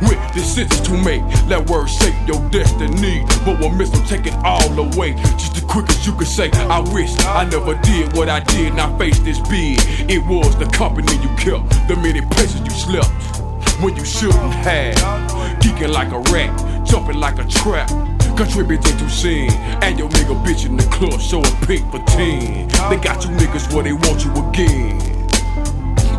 with 0.03 0.33
decisions 0.33 0.81
to 0.83 0.97
make. 1.03 1.23
Let 1.49 1.69
words 1.69 1.97
shape 1.97 2.15
your 2.27 2.41
destiny. 2.51 3.25
But 3.45 3.61
we're 3.61 3.75
missing 3.75 4.05
taking 4.05 4.36
all 4.45 4.69
the 4.71 4.85
way. 4.99 5.15
Just 5.39 5.55
the 5.55 5.67
quickest 5.67 6.07
you 6.07 6.13
could 6.15 6.27
say, 6.27 6.51
I 6.53 6.81
wish 6.93 7.13
I 7.21 7.45
never 7.45 7.75
did 7.83 8.13
what 8.15 8.29
I 8.29 8.41
did 8.41 8.73
and 8.73 8.81
I 8.81 8.99
faced 8.99 9.25
this 9.25 9.41
bid. 9.41 9.79
It 10.11 10.25
was 10.27 10.57
the 10.59 10.67
company 10.67 11.13
you 11.15 11.29
kept, 11.37 11.69
the 11.89 11.97
many 11.97 12.21
places 12.21 12.61
you 12.61 12.71
slept. 12.71 13.11
When 13.81 13.95
you 13.95 14.05
shouldn't 14.05 14.55
have, 14.55 14.95
geeking 15.61 15.93
like 15.93 16.13
a 16.13 16.21
rat, 16.33 16.87
jumping 16.87 17.19
like 17.21 17.39
a 17.39 17.45
trap. 17.45 17.91
Contributing 18.37 18.99
to 18.99 19.09
sin, 19.09 19.51
and 19.83 19.99
your 19.99 20.11
nigga 20.11 20.37
bitch 20.45 20.67
in 20.67 20.77
the 20.77 20.83
club 20.85 21.19
showing 21.19 21.45
pink 21.65 21.91
for 21.91 22.01
10. 22.05 22.69
They 22.91 22.99
got 22.99 23.25
you 23.25 23.31
niggas 23.31 23.73
where 23.73 23.83
they 23.83 23.95
want 23.95 24.27
you 24.27 24.33
again. 24.51 25.01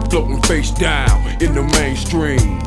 Floating 0.10 0.42
face 0.42 0.72
down 0.72 1.22
in 1.40 1.54
the 1.54 1.62
mainstream. 1.78 2.60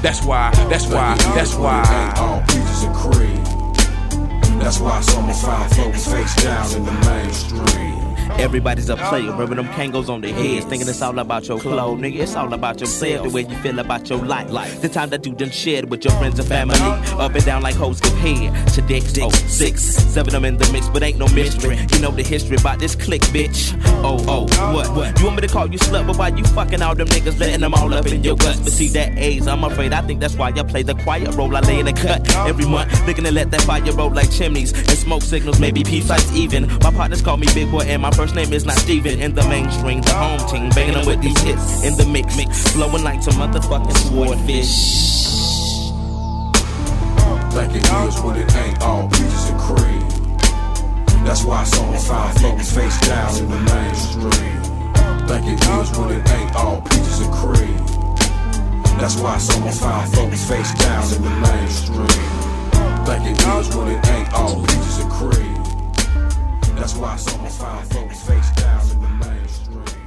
That's 0.00 0.24
why, 0.24 0.52
that's 0.70 0.86
why, 0.86 1.16
that's 1.34 1.54
why. 1.54 2.14
All 2.16 2.40
peaches 2.42 2.84
and 2.84 2.94
cream. 2.94 3.63
That's 4.64 4.80
why 4.80 4.98
some 5.02 5.28
of 5.28 5.38
five 5.38 5.70
folks 5.72 6.10
face 6.10 6.34
down 6.36 6.74
in 6.74 6.86
the 6.86 6.92
mainstream. 6.92 8.13
Everybody's 8.38 8.88
a 8.88 8.96
player, 8.96 9.32
rubbing 9.32 9.56
them 9.56 9.66
Kangols 9.68 10.08
on 10.08 10.20
their 10.20 10.34
heads, 10.34 10.66
thinking 10.66 10.88
it's 10.88 11.02
all 11.02 11.18
about 11.18 11.46
your 11.48 11.58
clothes, 11.58 12.00
nigga. 12.00 12.20
It's 12.20 12.36
all 12.36 12.52
about 12.52 12.80
yourself, 12.80 13.26
the 13.26 13.30
way 13.30 13.42
you 13.42 13.56
feel 13.58 13.78
about 13.78 14.08
your 14.08 14.18
life. 14.18 14.50
life. 14.50 14.80
The 14.80 14.88
time 14.88 15.10
that 15.10 15.24
you 15.26 15.32
done 15.34 15.50
shared 15.50 15.90
with 15.90 16.04
your 16.04 16.14
friends 16.14 16.38
and 16.38 16.48
family, 16.48 16.78
up 16.78 17.34
and 17.34 17.44
down 17.44 17.62
like 17.62 17.74
hoes 17.74 18.00
compare. 18.00 18.52
Today, 18.66 19.02
oh, 19.22 19.30
six, 19.30 19.82
seven 19.82 20.34
of 20.34 20.42
them 20.42 20.44
in 20.44 20.56
the 20.56 20.70
mix, 20.72 20.88
but 20.88 21.02
ain't 21.02 21.18
no 21.18 21.28
mystery. 21.28 21.78
You 21.92 22.00
know 22.00 22.10
the 22.10 22.22
history 22.22 22.56
about 22.56 22.78
this 22.78 22.94
click, 22.94 23.22
bitch. 23.22 23.78
Oh, 24.04 24.18
oh, 24.28 24.74
what? 24.74 24.88
What? 24.94 25.18
You 25.18 25.26
want 25.26 25.36
me 25.36 25.46
to 25.46 25.52
call 25.52 25.70
you 25.70 25.78
slut, 25.78 26.06
but 26.06 26.16
why 26.16 26.28
you 26.28 26.44
fucking 26.44 26.82
all 26.82 26.94
them 26.94 27.08
niggas, 27.08 27.38
letting 27.38 27.60
them 27.60 27.74
all 27.74 27.92
up 27.94 28.06
in 28.06 28.22
your 28.24 28.36
guts? 28.36 28.60
But 28.60 28.72
see 28.72 28.88
that 28.88 29.16
A's, 29.16 29.46
I'm 29.46 29.64
afraid 29.64 29.92
I 29.92 30.02
think 30.02 30.20
that's 30.20 30.34
why 30.34 30.48
I 30.48 30.62
play 30.62 30.82
the 30.82 30.94
quiet 30.94 31.34
role. 31.34 31.54
I 31.56 31.60
lay 31.60 31.80
in 31.80 31.86
the 31.86 31.92
cut 31.92 32.28
every 32.46 32.66
month, 32.66 33.06
looking 33.06 33.24
to 33.24 33.32
let 33.32 33.50
that 33.50 33.62
fire 33.62 33.82
roll 33.92 34.10
like 34.10 34.30
chimneys 34.30 34.72
and 34.72 34.98
smoke 34.98 35.22
signals, 35.22 35.60
maybe 35.60 35.84
peace 35.84 36.08
lights 36.08 36.32
even. 36.32 36.66
My 36.78 36.90
partners 36.90 37.22
call 37.22 37.36
me 37.36 37.46
Big 37.54 37.70
Boy, 37.70 37.80
and 37.80 38.02
my 38.02 38.10
first 38.14 38.34
name 38.34 38.52
is 38.52 38.64
not 38.64 38.76
Steven. 38.78 39.20
In 39.20 39.34
the 39.34 39.42
mainstream, 39.48 40.00
the 40.00 40.12
home 40.12 40.38
team, 40.48 40.70
banging 40.70 40.94
them 40.94 41.06
with 41.06 41.20
these 41.20 41.38
hits 41.40 41.82
in 41.84 41.96
the 41.96 42.06
mix, 42.06 42.36
mix, 42.36 42.72
blowing 42.72 43.02
like 43.02 43.22
some 43.22 43.34
motherfucking 43.34 43.96
swordfish. 44.08 44.72
Think 47.52 47.74
it 47.74 47.86
is 47.86 48.20
when 48.20 48.36
it 48.36 48.54
ain't 48.56 48.80
all 48.82 49.08
peaches 49.08 49.50
and 49.50 49.60
cream. 49.60 50.04
That's 51.24 51.44
why 51.44 51.62
of 51.62 52.06
five 52.06 52.34
floating 52.38 52.64
face 52.64 53.00
down 53.06 53.36
in 53.38 53.48
the 53.48 53.60
mainstream. 53.72 54.60
Think 55.26 55.46
it 55.46 55.66
is 55.66 55.98
when 55.98 56.10
it 56.12 56.30
ain't 56.30 56.54
all 56.54 56.82
peaches 56.82 57.20
and 57.20 57.32
cream. 57.32 57.78
That's 58.98 59.16
why 59.16 59.36
of 59.36 59.78
five 59.78 60.08
floating 60.12 60.38
face 60.38 60.74
down 60.74 61.04
in 61.14 61.22
the 61.22 61.34
mainstream. 61.46 62.06
Think 63.06 63.22
it 63.30 63.40
is 63.40 63.76
when 63.76 63.88
it 63.88 64.06
ain't 64.08 64.32
all 64.34 64.60
peaches 64.60 64.98
and 64.98 65.10
cream. 65.10 65.63
That's 66.84 66.96
why 66.96 67.16
some 67.16 67.46
of 67.46 67.50
five 67.50 67.88
floating 67.88 68.10
face 68.10 68.50
down 68.60 68.82
in 68.90 69.00
the 69.00 69.08
mainstream. 69.08 70.04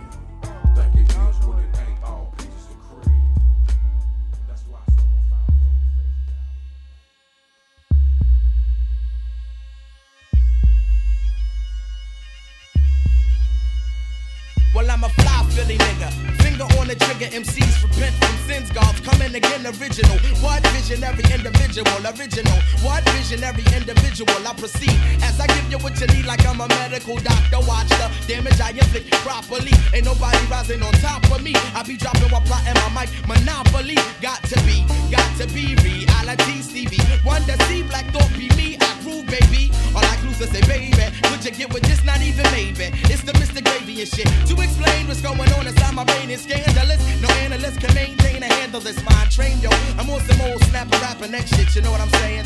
Well, 14.76 14.92
I'm 14.92 15.04
a 15.04 15.10
fly 15.10 15.44
Philly 15.50 15.80
nigga. 15.80 16.12
Finger 16.44 16.66
on 16.78 16.86
the 16.86 16.94
trigger, 16.94 17.26
MCs 17.34 17.82
repent 17.82 18.14
from 18.22 18.38
sins, 18.46 18.70
gods 18.70 19.00
coming 19.02 19.34
again 19.34 19.66
original. 19.66 20.18
What 20.46 20.62
visionary 20.68 21.26
individual, 21.34 21.98
original. 22.06 22.60
What 22.86 23.02
visionary 23.10 23.66
individual, 23.74 24.38
I 24.46 24.54
proceed 24.54 24.94
as 25.24 25.40
I 25.40 25.47
need, 25.96 26.26
like 26.26 26.46
I'm 26.46 26.60
a 26.60 26.68
medical 26.68 27.18
doctor. 27.18 27.60
Watch 27.68 27.90
the 27.90 28.12
damage 28.28 28.60
I 28.60 28.72
inflict 28.72 29.12
properly. 29.24 29.72
Ain't 29.94 30.06
nobody 30.06 30.38
rising 30.50 30.82
on 30.84 30.92
top 30.94 31.24
of 31.32 31.42
me. 31.42 31.54
I 31.74 31.84
be 31.84 31.96
dropping 31.98 32.30
while 32.30 32.42
plotting 32.42 32.76
my 32.76 33.06
mic. 33.06 33.10
Monopoly, 33.28 33.96
got 34.22 34.44
to 34.44 34.58
be, 34.64 34.84
got 35.10 35.30
to 35.40 35.48
be 35.54 35.76
reality, 35.84 36.62
Stevie. 36.62 37.02
One 37.24 37.44
that 37.48 37.62
see 37.64 37.84
black 37.84 38.06
thought 38.12 38.30
be 38.38 38.50
me, 38.56 38.78
I 38.80 38.92
prove, 39.04 39.26
baby. 39.28 39.72
All 39.96 40.04
I 40.04 40.16
clues 40.18 40.38
to 40.40 40.48
say, 40.48 40.62
baby, 40.68 40.92
could 41.24 41.44
you 41.46 41.52
get 41.52 41.74
with 41.74 41.84
this? 41.84 42.04
Not 42.04 42.22
even 42.22 42.46
maybe. 42.52 42.92
It's 43.08 43.24
the 43.24 43.32
Mr. 43.34 43.64
Gravy 43.64 44.02
and 44.02 44.10
shit. 44.10 44.28
To 44.48 44.54
explain 44.62 45.08
what's 45.08 45.22
going 45.22 45.52
on 45.54 45.68
inside 45.68 45.94
my 45.96 46.04
brain 46.04 46.30
is 46.30 46.42
scandalous. 46.42 47.02
No 47.22 47.30
analyst 47.46 47.80
can 47.80 47.94
maintain 47.96 48.44
a 48.44 48.48
handle 48.48 48.82
this 48.82 49.02
mind 49.04 49.32
train, 49.32 49.60
yo. 49.60 49.70
I'm 49.98 50.10
on 50.10 50.22
some 50.22 50.42
old 50.42 50.64
snapper 50.66 50.98
rapping 51.00 51.32
next 51.32 51.56
shit, 51.56 51.76
you 51.76 51.82
know 51.82 51.92
what 51.92 52.02
I'm 52.02 52.10
saying? 52.22 52.46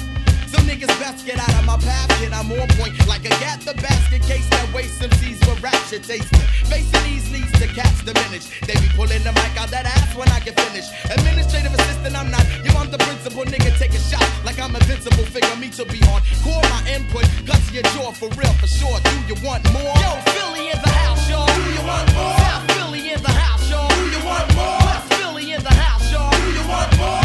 Some 0.51 0.67
niggas 0.67 0.91
best 0.99 1.25
get 1.25 1.39
out 1.39 1.55
of 1.55 1.65
my 1.65 1.77
path, 1.77 2.11
kid. 2.19 2.33
I'm 2.33 2.51
on 2.51 2.67
point 2.75 2.91
like 3.07 3.23
a 3.23 3.31
gat 3.39 3.61
the 3.61 3.73
basket 3.79 4.21
case 4.23 4.43
that 4.49 4.67
waste 4.73 4.99
MCs 4.99 5.39
for 5.47 5.55
rap 5.63 5.79
shit 5.87 6.03
tasting. 6.03 6.43
Facing 6.67 7.03
these 7.07 7.23
leads 7.31 7.51
to 7.55 7.67
cats 7.71 8.03
diminish. 8.03 8.51
They 8.67 8.75
be 8.83 8.91
pulling 8.91 9.23
the 9.23 9.31
mic 9.31 9.55
out 9.55 9.71
that 9.71 9.85
ass 9.87 10.11
when 10.13 10.27
I 10.27 10.41
get 10.41 10.59
finished. 10.59 10.91
Administrative 11.07 11.71
assistant, 11.71 12.19
I'm 12.19 12.29
not. 12.29 12.43
Yo, 12.67 12.75
I'm 12.75 12.91
the 12.91 12.99
principal 12.99 13.47
nigga. 13.47 13.71
Take 13.79 13.95
a 13.95 14.03
shot 14.11 14.27
like 14.43 14.59
I'm 14.59 14.75
invincible. 14.75 15.23
Figure 15.31 15.55
me 15.55 15.69
to 15.79 15.85
be 15.85 16.03
on. 16.11 16.19
Core 16.43 16.67
my 16.67 16.83
input, 16.91 17.23
guts 17.47 17.71
your 17.71 17.87
jaw 17.95 18.11
for 18.11 18.27
real, 18.35 18.51
for 18.59 18.67
sure. 18.67 18.99
Do 19.07 19.15
you 19.31 19.39
want 19.47 19.63
more? 19.71 19.95
Yo, 20.03 20.11
Philly 20.35 20.67
in 20.67 20.79
the 20.83 20.91
house, 20.99 21.29
y'all. 21.31 21.47
Do 21.47 21.63
you 21.71 21.83
want 21.87 22.11
more? 22.11 22.35
South 22.43 22.67
Philly 22.75 23.07
in 23.15 23.23
the 23.23 23.31
house, 23.31 23.63
y'all. 23.71 23.87
Do 23.87 24.03
you 24.11 24.21
want 24.27 24.47
more? 24.59 24.83
West 24.83 25.07
Philly 25.15 25.55
in 25.55 25.63
the 25.63 25.75
house, 25.79 26.11
y'all. 26.11 26.35
Do 26.35 26.51
you 26.51 26.65
want 26.67 26.91
more? 26.99 27.20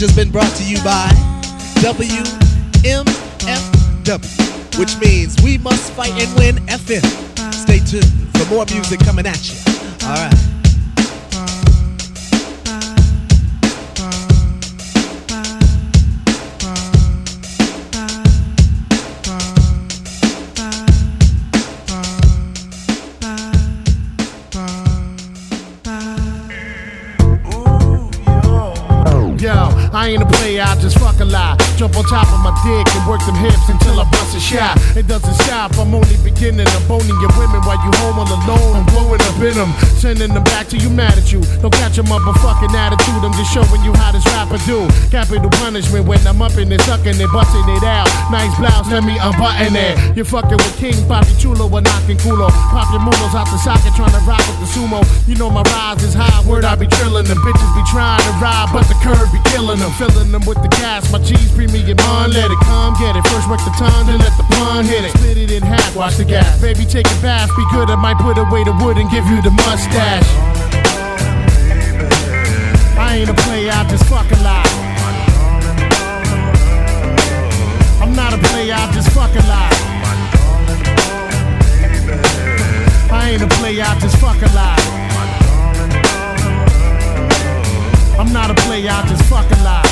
Message 0.00 0.16
has 0.16 0.24
been 0.24 0.32
brought 0.32 0.54
to 0.56 0.64
you 0.64 0.76
by 0.82 1.08
WMFW, 1.82 2.28
which 4.78 4.96
means 4.98 5.36
we 5.42 5.58
must 5.58 5.92
fight 5.92 6.12
and 6.12 6.38
win 6.38 6.56
FM. 6.66 7.04
Stay 7.52 7.80
tuned 7.80 8.10
for 8.36 8.46
more 8.54 8.64
music 8.66 9.00
coming 9.00 9.26
at 9.26 9.50
you. 9.50 9.56
All 10.06 10.14
right. 10.14 10.49
I 30.60 30.74
just 30.76 30.98
fuck 30.98 31.18
a 31.20 31.24
lie. 31.24 31.59
Jump 31.80 31.96
on 31.96 32.04
top 32.04 32.28
of 32.28 32.44
my 32.44 32.52
dick 32.60 32.84
and 32.92 33.08
work 33.08 33.24
them 33.24 33.40
hips 33.40 33.72
until 33.72 33.96
I 33.96 34.04
bust 34.12 34.36
a 34.36 34.40
shot. 34.40 34.76
It 35.00 35.08
doesn't 35.08 35.32
stop, 35.48 35.72
I'm 35.80 35.96
only 35.96 36.12
beginning. 36.20 36.68
I'm 36.68 36.84
boning 36.84 37.16
your 37.24 37.32
women 37.40 37.64
while 37.64 37.80
you 37.80 37.88
home 38.04 38.20
all 38.20 38.28
alone. 38.28 38.84
I'm 38.84 38.86
blowing 38.92 39.16
up 39.16 39.40
in 39.40 39.56
them, 39.56 39.72
sending 39.96 40.28
them 40.28 40.44
back 40.44 40.68
to 40.68 40.76
you 40.76 40.92
mad 40.92 41.16
at 41.16 41.32
you. 41.32 41.40
Don't 41.64 41.72
catch 41.72 41.96
a 41.96 42.04
motherfucking 42.04 42.76
attitude, 42.76 43.24
I'm 43.24 43.32
just 43.32 43.56
showing 43.56 43.80
you 43.80 43.96
how 43.96 44.12
this 44.12 44.28
rapper 44.28 44.60
do. 44.68 44.84
Capital 45.08 45.48
punishment 45.56 46.04
when 46.04 46.20
I'm 46.28 46.44
up 46.44 46.52
in 46.60 46.68
it, 46.68 46.84
sucking 46.84 47.16
it, 47.16 47.32
busting 47.32 47.64
it 47.72 47.84
out. 47.88 48.12
Nice 48.28 48.52
blouse, 48.60 48.84
let 48.92 49.00
me 49.00 49.16
unbutton 49.16 49.72
it. 49.72 49.96
You're 50.12 50.28
fucking 50.28 50.60
with 50.60 50.76
King 50.76 51.00
Papi 51.08 51.32
Chulo, 51.40 51.64
we're 51.64 51.80
knocking 51.80 52.20
culo. 52.20 52.52
Pop 52.76 52.92
your 52.92 53.00
mulos 53.00 53.32
out 53.32 53.48
the 53.48 53.56
socket, 53.56 53.96
trying 53.96 54.12
to 54.12 54.20
rock 54.28 54.44
with 54.52 54.60
the 54.60 54.68
sumo. 54.68 55.00
You 55.24 55.32
know 55.40 55.48
my 55.48 55.64
rise 55.72 56.04
is 56.04 56.12
high, 56.12 56.44
word 56.44 56.68
I 56.68 56.76
be 56.76 56.84
trillin' 56.92 57.24
them. 57.24 57.40
Bitches 57.40 57.72
be 57.72 57.80
trying 57.88 58.20
to 58.20 58.32
ride, 58.36 58.68
but 58.68 58.84
the 58.84 59.00
curve 59.00 59.32
be 59.32 59.40
killing 59.48 59.80
them. 59.80 59.88
Filling 59.96 60.28
them 60.28 60.44
with 60.44 60.60
the 60.60 60.68
gas, 60.76 61.08
my 61.08 61.16
cheese 61.24 61.48
premium 61.70 61.98
on. 62.10 62.30
Let 62.32 62.50
it 62.50 62.58
come, 62.64 62.94
get 62.98 63.16
it. 63.16 63.26
First 63.28 63.48
work 63.48 63.60
the 63.64 63.70
time, 63.78 64.06
then 64.06 64.18
let 64.18 64.36
the 64.36 64.42
pun 64.54 64.84
hit 64.84 65.04
it. 65.04 65.12
Split 65.16 65.38
it 65.38 65.50
in 65.50 65.62
half, 65.62 65.96
watch 65.96 66.16
the 66.16 66.24
gas. 66.24 66.60
Baby, 66.60 66.84
take 66.84 67.06
a 67.06 67.18
bath, 67.22 67.48
be 67.56 67.64
good. 67.72 67.88
I 67.90 67.96
might 67.96 68.18
put 68.18 68.38
away 68.38 68.64
the 68.64 68.72
wood 68.82 68.98
and 68.98 69.08
give 69.10 69.26
you 69.26 69.40
the 69.42 69.50
mustache. 69.50 70.26
I 72.98 73.18
ain't 73.18 73.30
a 73.30 73.34
player, 73.34 73.70
I 73.72 73.86
just 73.88 74.04
fucking 74.04 74.42
lie. 74.42 74.66
I'm 78.02 78.14
not 78.14 78.34
a 78.34 78.38
player, 78.38 78.74
I 78.74 78.92
just 78.92 79.10
fucking 79.10 79.46
lie. 79.48 79.70
I 83.12 83.30
ain't 83.30 83.42
a 83.42 83.48
player, 83.58 83.84
I 83.86 83.98
just 83.98 84.16
fucking 84.18 84.52
lie. 84.54 84.76
I'm 88.18 88.32
not 88.32 88.50
a 88.50 88.54
player, 88.54 88.90
I 88.90 89.06
just 89.08 89.24
fucking 89.24 89.64
lie. 89.64 89.89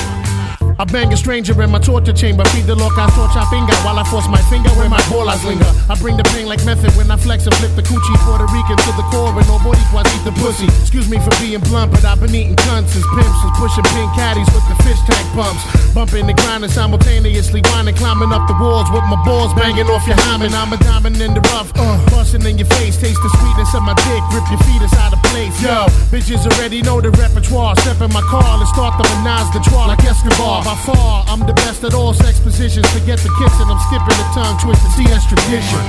I 0.79 0.85
bang 0.85 1.13
a 1.13 1.17
stranger 1.17 1.59
in 1.61 1.75
my 1.75 1.83
torture 1.83 2.15
chamber. 2.15 2.47
Feed 2.55 2.71
the 2.71 2.77
loca 2.79 3.11
torcha 3.11 3.43
finger 3.51 3.75
while 3.83 3.99
I 3.99 4.07
force 4.07 4.31
my 4.31 4.39
finger 4.47 4.71
where 4.79 4.87
my 4.87 5.03
bolas 5.11 5.43
linger. 5.43 5.67
I 5.91 5.99
bring 5.99 6.15
the 6.17 6.23
pain 6.31 6.47
like 6.47 6.63
method 6.63 6.95
when 6.95 7.11
I 7.11 7.19
flex 7.19 7.51
and 7.51 7.55
flip 7.59 7.75
the 7.75 7.83
coochie 7.83 8.15
Puerto 8.23 8.47
Rican 8.55 8.79
to 8.87 8.93
the 8.95 9.03
core 9.11 9.35
and 9.35 9.43
nobody 9.51 9.83
quite 9.91 10.07
eat 10.15 10.23
the 10.23 10.31
pussy. 10.39 10.71
Excuse 10.79 11.11
me 11.11 11.19
for 11.19 11.35
being 11.43 11.59
blunt, 11.67 11.91
but 11.91 12.07
I've 12.07 12.23
been 12.23 12.31
eating 12.31 12.55
cunts 12.63 12.95
since 12.95 13.03
pimps 13.11 13.43
was 13.43 13.59
pushing 13.59 13.83
pink 13.91 14.07
caddies 14.15 14.47
with 14.55 14.63
the 14.71 14.79
fish 14.87 15.03
tank 15.03 15.27
pumps. 15.35 15.67
Bumping 15.99 16.31
and 16.31 16.39
grinding 16.39 16.71
simultaneously, 16.71 17.59
grinding, 17.75 17.99
climbing 17.99 18.31
up 18.31 18.47
the 18.47 18.55
walls 18.63 18.87
with 18.95 19.03
my 19.11 19.19
balls 19.27 19.51
banging 19.59 19.91
off 19.91 20.07
your 20.07 20.21
hymen. 20.31 20.55
I'm 20.55 20.71
a 20.71 20.79
diamond 20.79 21.19
in 21.19 21.35
the 21.35 21.43
rough, 21.51 21.75
uh, 21.75 21.99
busting 22.15 22.47
in 22.47 22.55
your 22.55 22.71
face. 22.79 22.95
Taste 22.95 23.19
the 23.19 23.31
sweetness 23.43 23.75
of 23.75 23.83
my 23.83 23.99
dick, 24.07 24.23
rip 24.31 24.47
your 24.47 24.63
feet 24.63 24.87
out 24.95 25.11
of 25.11 25.19
place. 25.27 25.59
Yo, 25.59 25.91
bitches 26.15 26.47
already 26.47 26.87
know 26.87 27.03
the 27.03 27.11
repertoire. 27.19 27.75
Step 27.83 27.99
in 27.99 28.15
my 28.15 28.23
car, 28.31 28.63
let's 28.63 28.71
start 28.71 28.95
the 28.95 29.03
menage 29.11 29.51
the 29.51 29.59
trois 29.67 29.91
like 29.91 30.07
Escobar. 30.07 30.68
By 30.69 30.75
far, 30.75 31.25
I'm 31.29 31.41
the 31.47 31.55
best 31.55 31.83
at 31.85 31.95
all 31.95 32.13
sex 32.13 32.39
positions. 32.41 32.87
Forget 32.93 33.19
the 33.21 33.33
kicks 33.41 33.59
and 33.59 33.71
I'm 33.73 33.81
skipping 33.89 34.19
the 34.21 34.29
tongue 34.37 34.59
twisting. 34.61 34.91
See, 34.91 35.07
that's 35.09 35.25
tradition. 35.25 35.81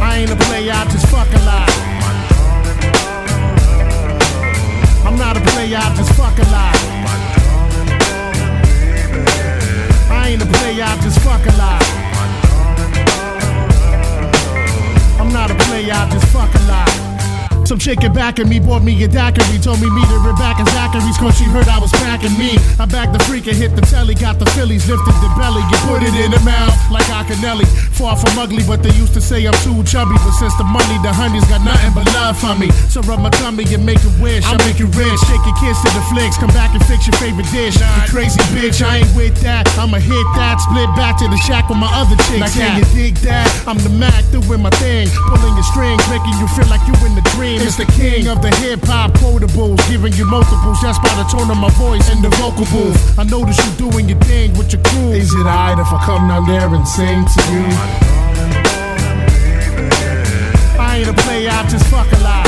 I 0.00 0.16
ain't 0.20 0.30
a 0.30 0.36
player, 0.36 0.72
I 0.72 0.88
just 0.88 1.06
fucking 1.12 1.44
lie. 1.44 1.68
I'm 5.04 5.18
not 5.18 5.36
a 5.36 5.42
player, 5.52 5.76
I 5.76 5.94
just 5.94 6.14
fucking 6.16 6.48
lie. 6.48 6.80
I 10.08 10.28
ain't 10.30 10.40
a 10.40 10.46
player, 10.46 10.84
I 10.84 10.96
just 11.02 11.18
fucking 11.20 11.58
lie. 11.60 11.84
I'm 15.20 15.30
not 15.30 15.50
a 15.50 15.54
player, 15.66 15.92
I 15.92 16.08
just 16.08 16.24
fucking 16.32 16.66
lie. 16.68 17.11
Some 17.72 17.80
chicken 17.80 18.12
back 18.12 18.36
at 18.36 18.44
me, 18.52 18.60
bought 18.60 18.84
me 18.84 18.92
a 19.00 19.08
daiquiri. 19.08 19.56
Told 19.56 19.80
me 19.80 19.88
meet 19.88 20.04
her 20.04 20.36
back 20.36 20.60
in 20.60 20.68
Zachary's, 20.76 21.16
cause 21.16 21.32
she 21.40 21.48
heard 21.48 21.64
I 21.72 21.80
was 21.80 21.88
packing 22.04 22.36
me. 22.36 22.60
I 22.76 22.84
bagged 22.84 23.16
the 23.16 23.22
freak 23.24 23.48
and 23.48 23.56
hit 23.56 23.72
the 23.72 23.80
telly, 23.80 24.12
got 24.12 24.36
the 24.36 24.44
Phillies, 24.52 24.84
lifted 24.84 25.16
the 25.24 25.32
belly, 25.40 25.64
and 25.64 25.80
put 25.88 26.04
it 26.04 26.12
in 26.12 26.36
the 26.36 26.42
mouth 26.44 26.76
like 26.92 27.08
Akinyele. 27.08 27.64
Far 27.96 28.20
from 28.20 28.36
ugly, 28.36 28.60
but 28.68 28.84
they 28.84 28.92
used 29.00 29.16
to 29.16 29.24
say 29.24 29.48
I'm 29.48 29.56
too 29.64 29.80
chubby. 29.88 30.12
But 30.20 30.36
since 30.36 30.52
the 30.60 30.68
money, 30.68 31.00
the 31.00 31.16
honey's 31.16 31.48
got 31.48 31.64
nothing 31.64 31.96
but 31.96 32.04
love 32.12 32.36
for 32.36 32.52
me. 32.60 32.68
So 32.92 33.00
rub 33.08 33.24
my 33.24 33.32
tummy 33.40 33.64
and 33.72 33.88
make 33.88 34.04
a 34.04 34.12
wish. 34.20 34.44
I 34.44 34.52
make 34.68 34.76
you 34.76 34.92
rich, 34.92 35.16
shake 35.24 35.40
your 35.48 35.56
kids 35.56 35.80
to 35.80 35.88
the 35.96 36.04
flicks, 36.12 36.36
come 36.36 36.52
back 36.52 36.76
and 36.76 36.84
fix 36.84 37.08
your 37.08 37.16
favorite 37.16 37.48
dish. 37.56 37.80
You 37.80 38.04
crazy 38.12 38.36
bitch, 38.52 38.84
I 38.84 39.00
ain't 39.00 39.12
with 39.16 39.40
that. 39.48 39.64
I'ma 39.80 39.96
hit 39.96 40.28
that, 40.36 40.60
split 40.60 40.92
back 40.92 41.16
to 41.24 41.26
the 41.32 41.40
shack 41.48 41.72
with 41.72 41.80
my 41.80 41.88
other 41.88 42.20
chicks. 42.28 42.52
Now 42.52 42.52
can 42.52 42.84
you 42.84 42.86
dig 42.92 43.16
that? 43.24 43.48
I'm 43.64 43.80
the 43.80 43.88
Mac 43.96 44.28
doing 44.28 44.60
my 44.60 44.68
thing, 44.76 45.08
pulling 45.32 45.56
your 45.56 45.64
strings, 45.72 46.04
making 46.12 46.36
you 46.36 46.44
feel 46.52 46.68
like 46.68 46.84
you 46.84 46.92
in 47.08 47.16
the 47.16 47.24
dream 47.32 47.61
is 47.62 47.76
the 47.76 47.86
king 47.94 48.26
of 48.28 48.42
the 48.42 48.50
hip 48.56 48.80
hop 48.82 49.12
quotables, 49.12 49.78
giving 49.88 50.12
you 50.14 50.26
multiples. 50.26 50.80
That's 50.82 50.98
by 50.98 51.14
the 51.14 51.26
tone 51.30 51.50
of 51.50 51.56
my 51.56 51.70
voice 51.78 52.10
and 52.10 52.22
the 52.22 52.30
vocal 52.42 52.66
booth. 52.66 53.18
I 53.18 53.24
notice 53.24 53.58
you 53.62 53.90
doing 53.90 54.08
your 54.08 54.18
thing 54.20 54.52
with 54.58 54.72
your 54.72 54.82
crew. 54.82 55.12
Is 55.12 55.32
it 55.32 55.46
alright 55.46 55.78
if 55.78 55.86
I 55.86 55.98
come 56.04 56.28
down 56.28 56.46
there 56.46 56.66
and 56.66 56.86
sing 56.86 57.24
to 57.24 57.40
you? 57.52 57.66
I 60.78 60.98
ain't 60.98 61.08
a 61.08 61.14
player, 61.22 61.50
I 61.50 61.62
just 61.68 61.86
fuck 61.86 62.10
a 62.10 62.20
lot. 62.26 62.46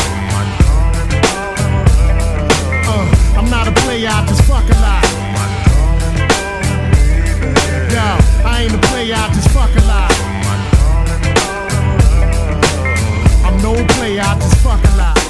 Uh, 2.91 3.39
I'm 3.39 3.49
not 3.51 3.69
a 3.69 3.73
player, 3.83 4.09
I 4.11 4.27
just 4.27 4.43
fuck 4.45 4.67
a 4.67 4.79
lot. 4.83 5.05
Yo, 7.95 8.07
I 8.49 8.63
ain't 8.65 8.75
a 8.75 8.83
player, 8.89 9.15
I 9.15 9.29
just 9.33 9.51
fuck 9.51 9.71
a 9.77 9.85
lot. 9.87 10.34
no 13.65 13.73
play, 13.95 14.19
I 14.21 14.39
just 14.39 14.59
fucking 14.59 14.97
lie. 14.99 15.24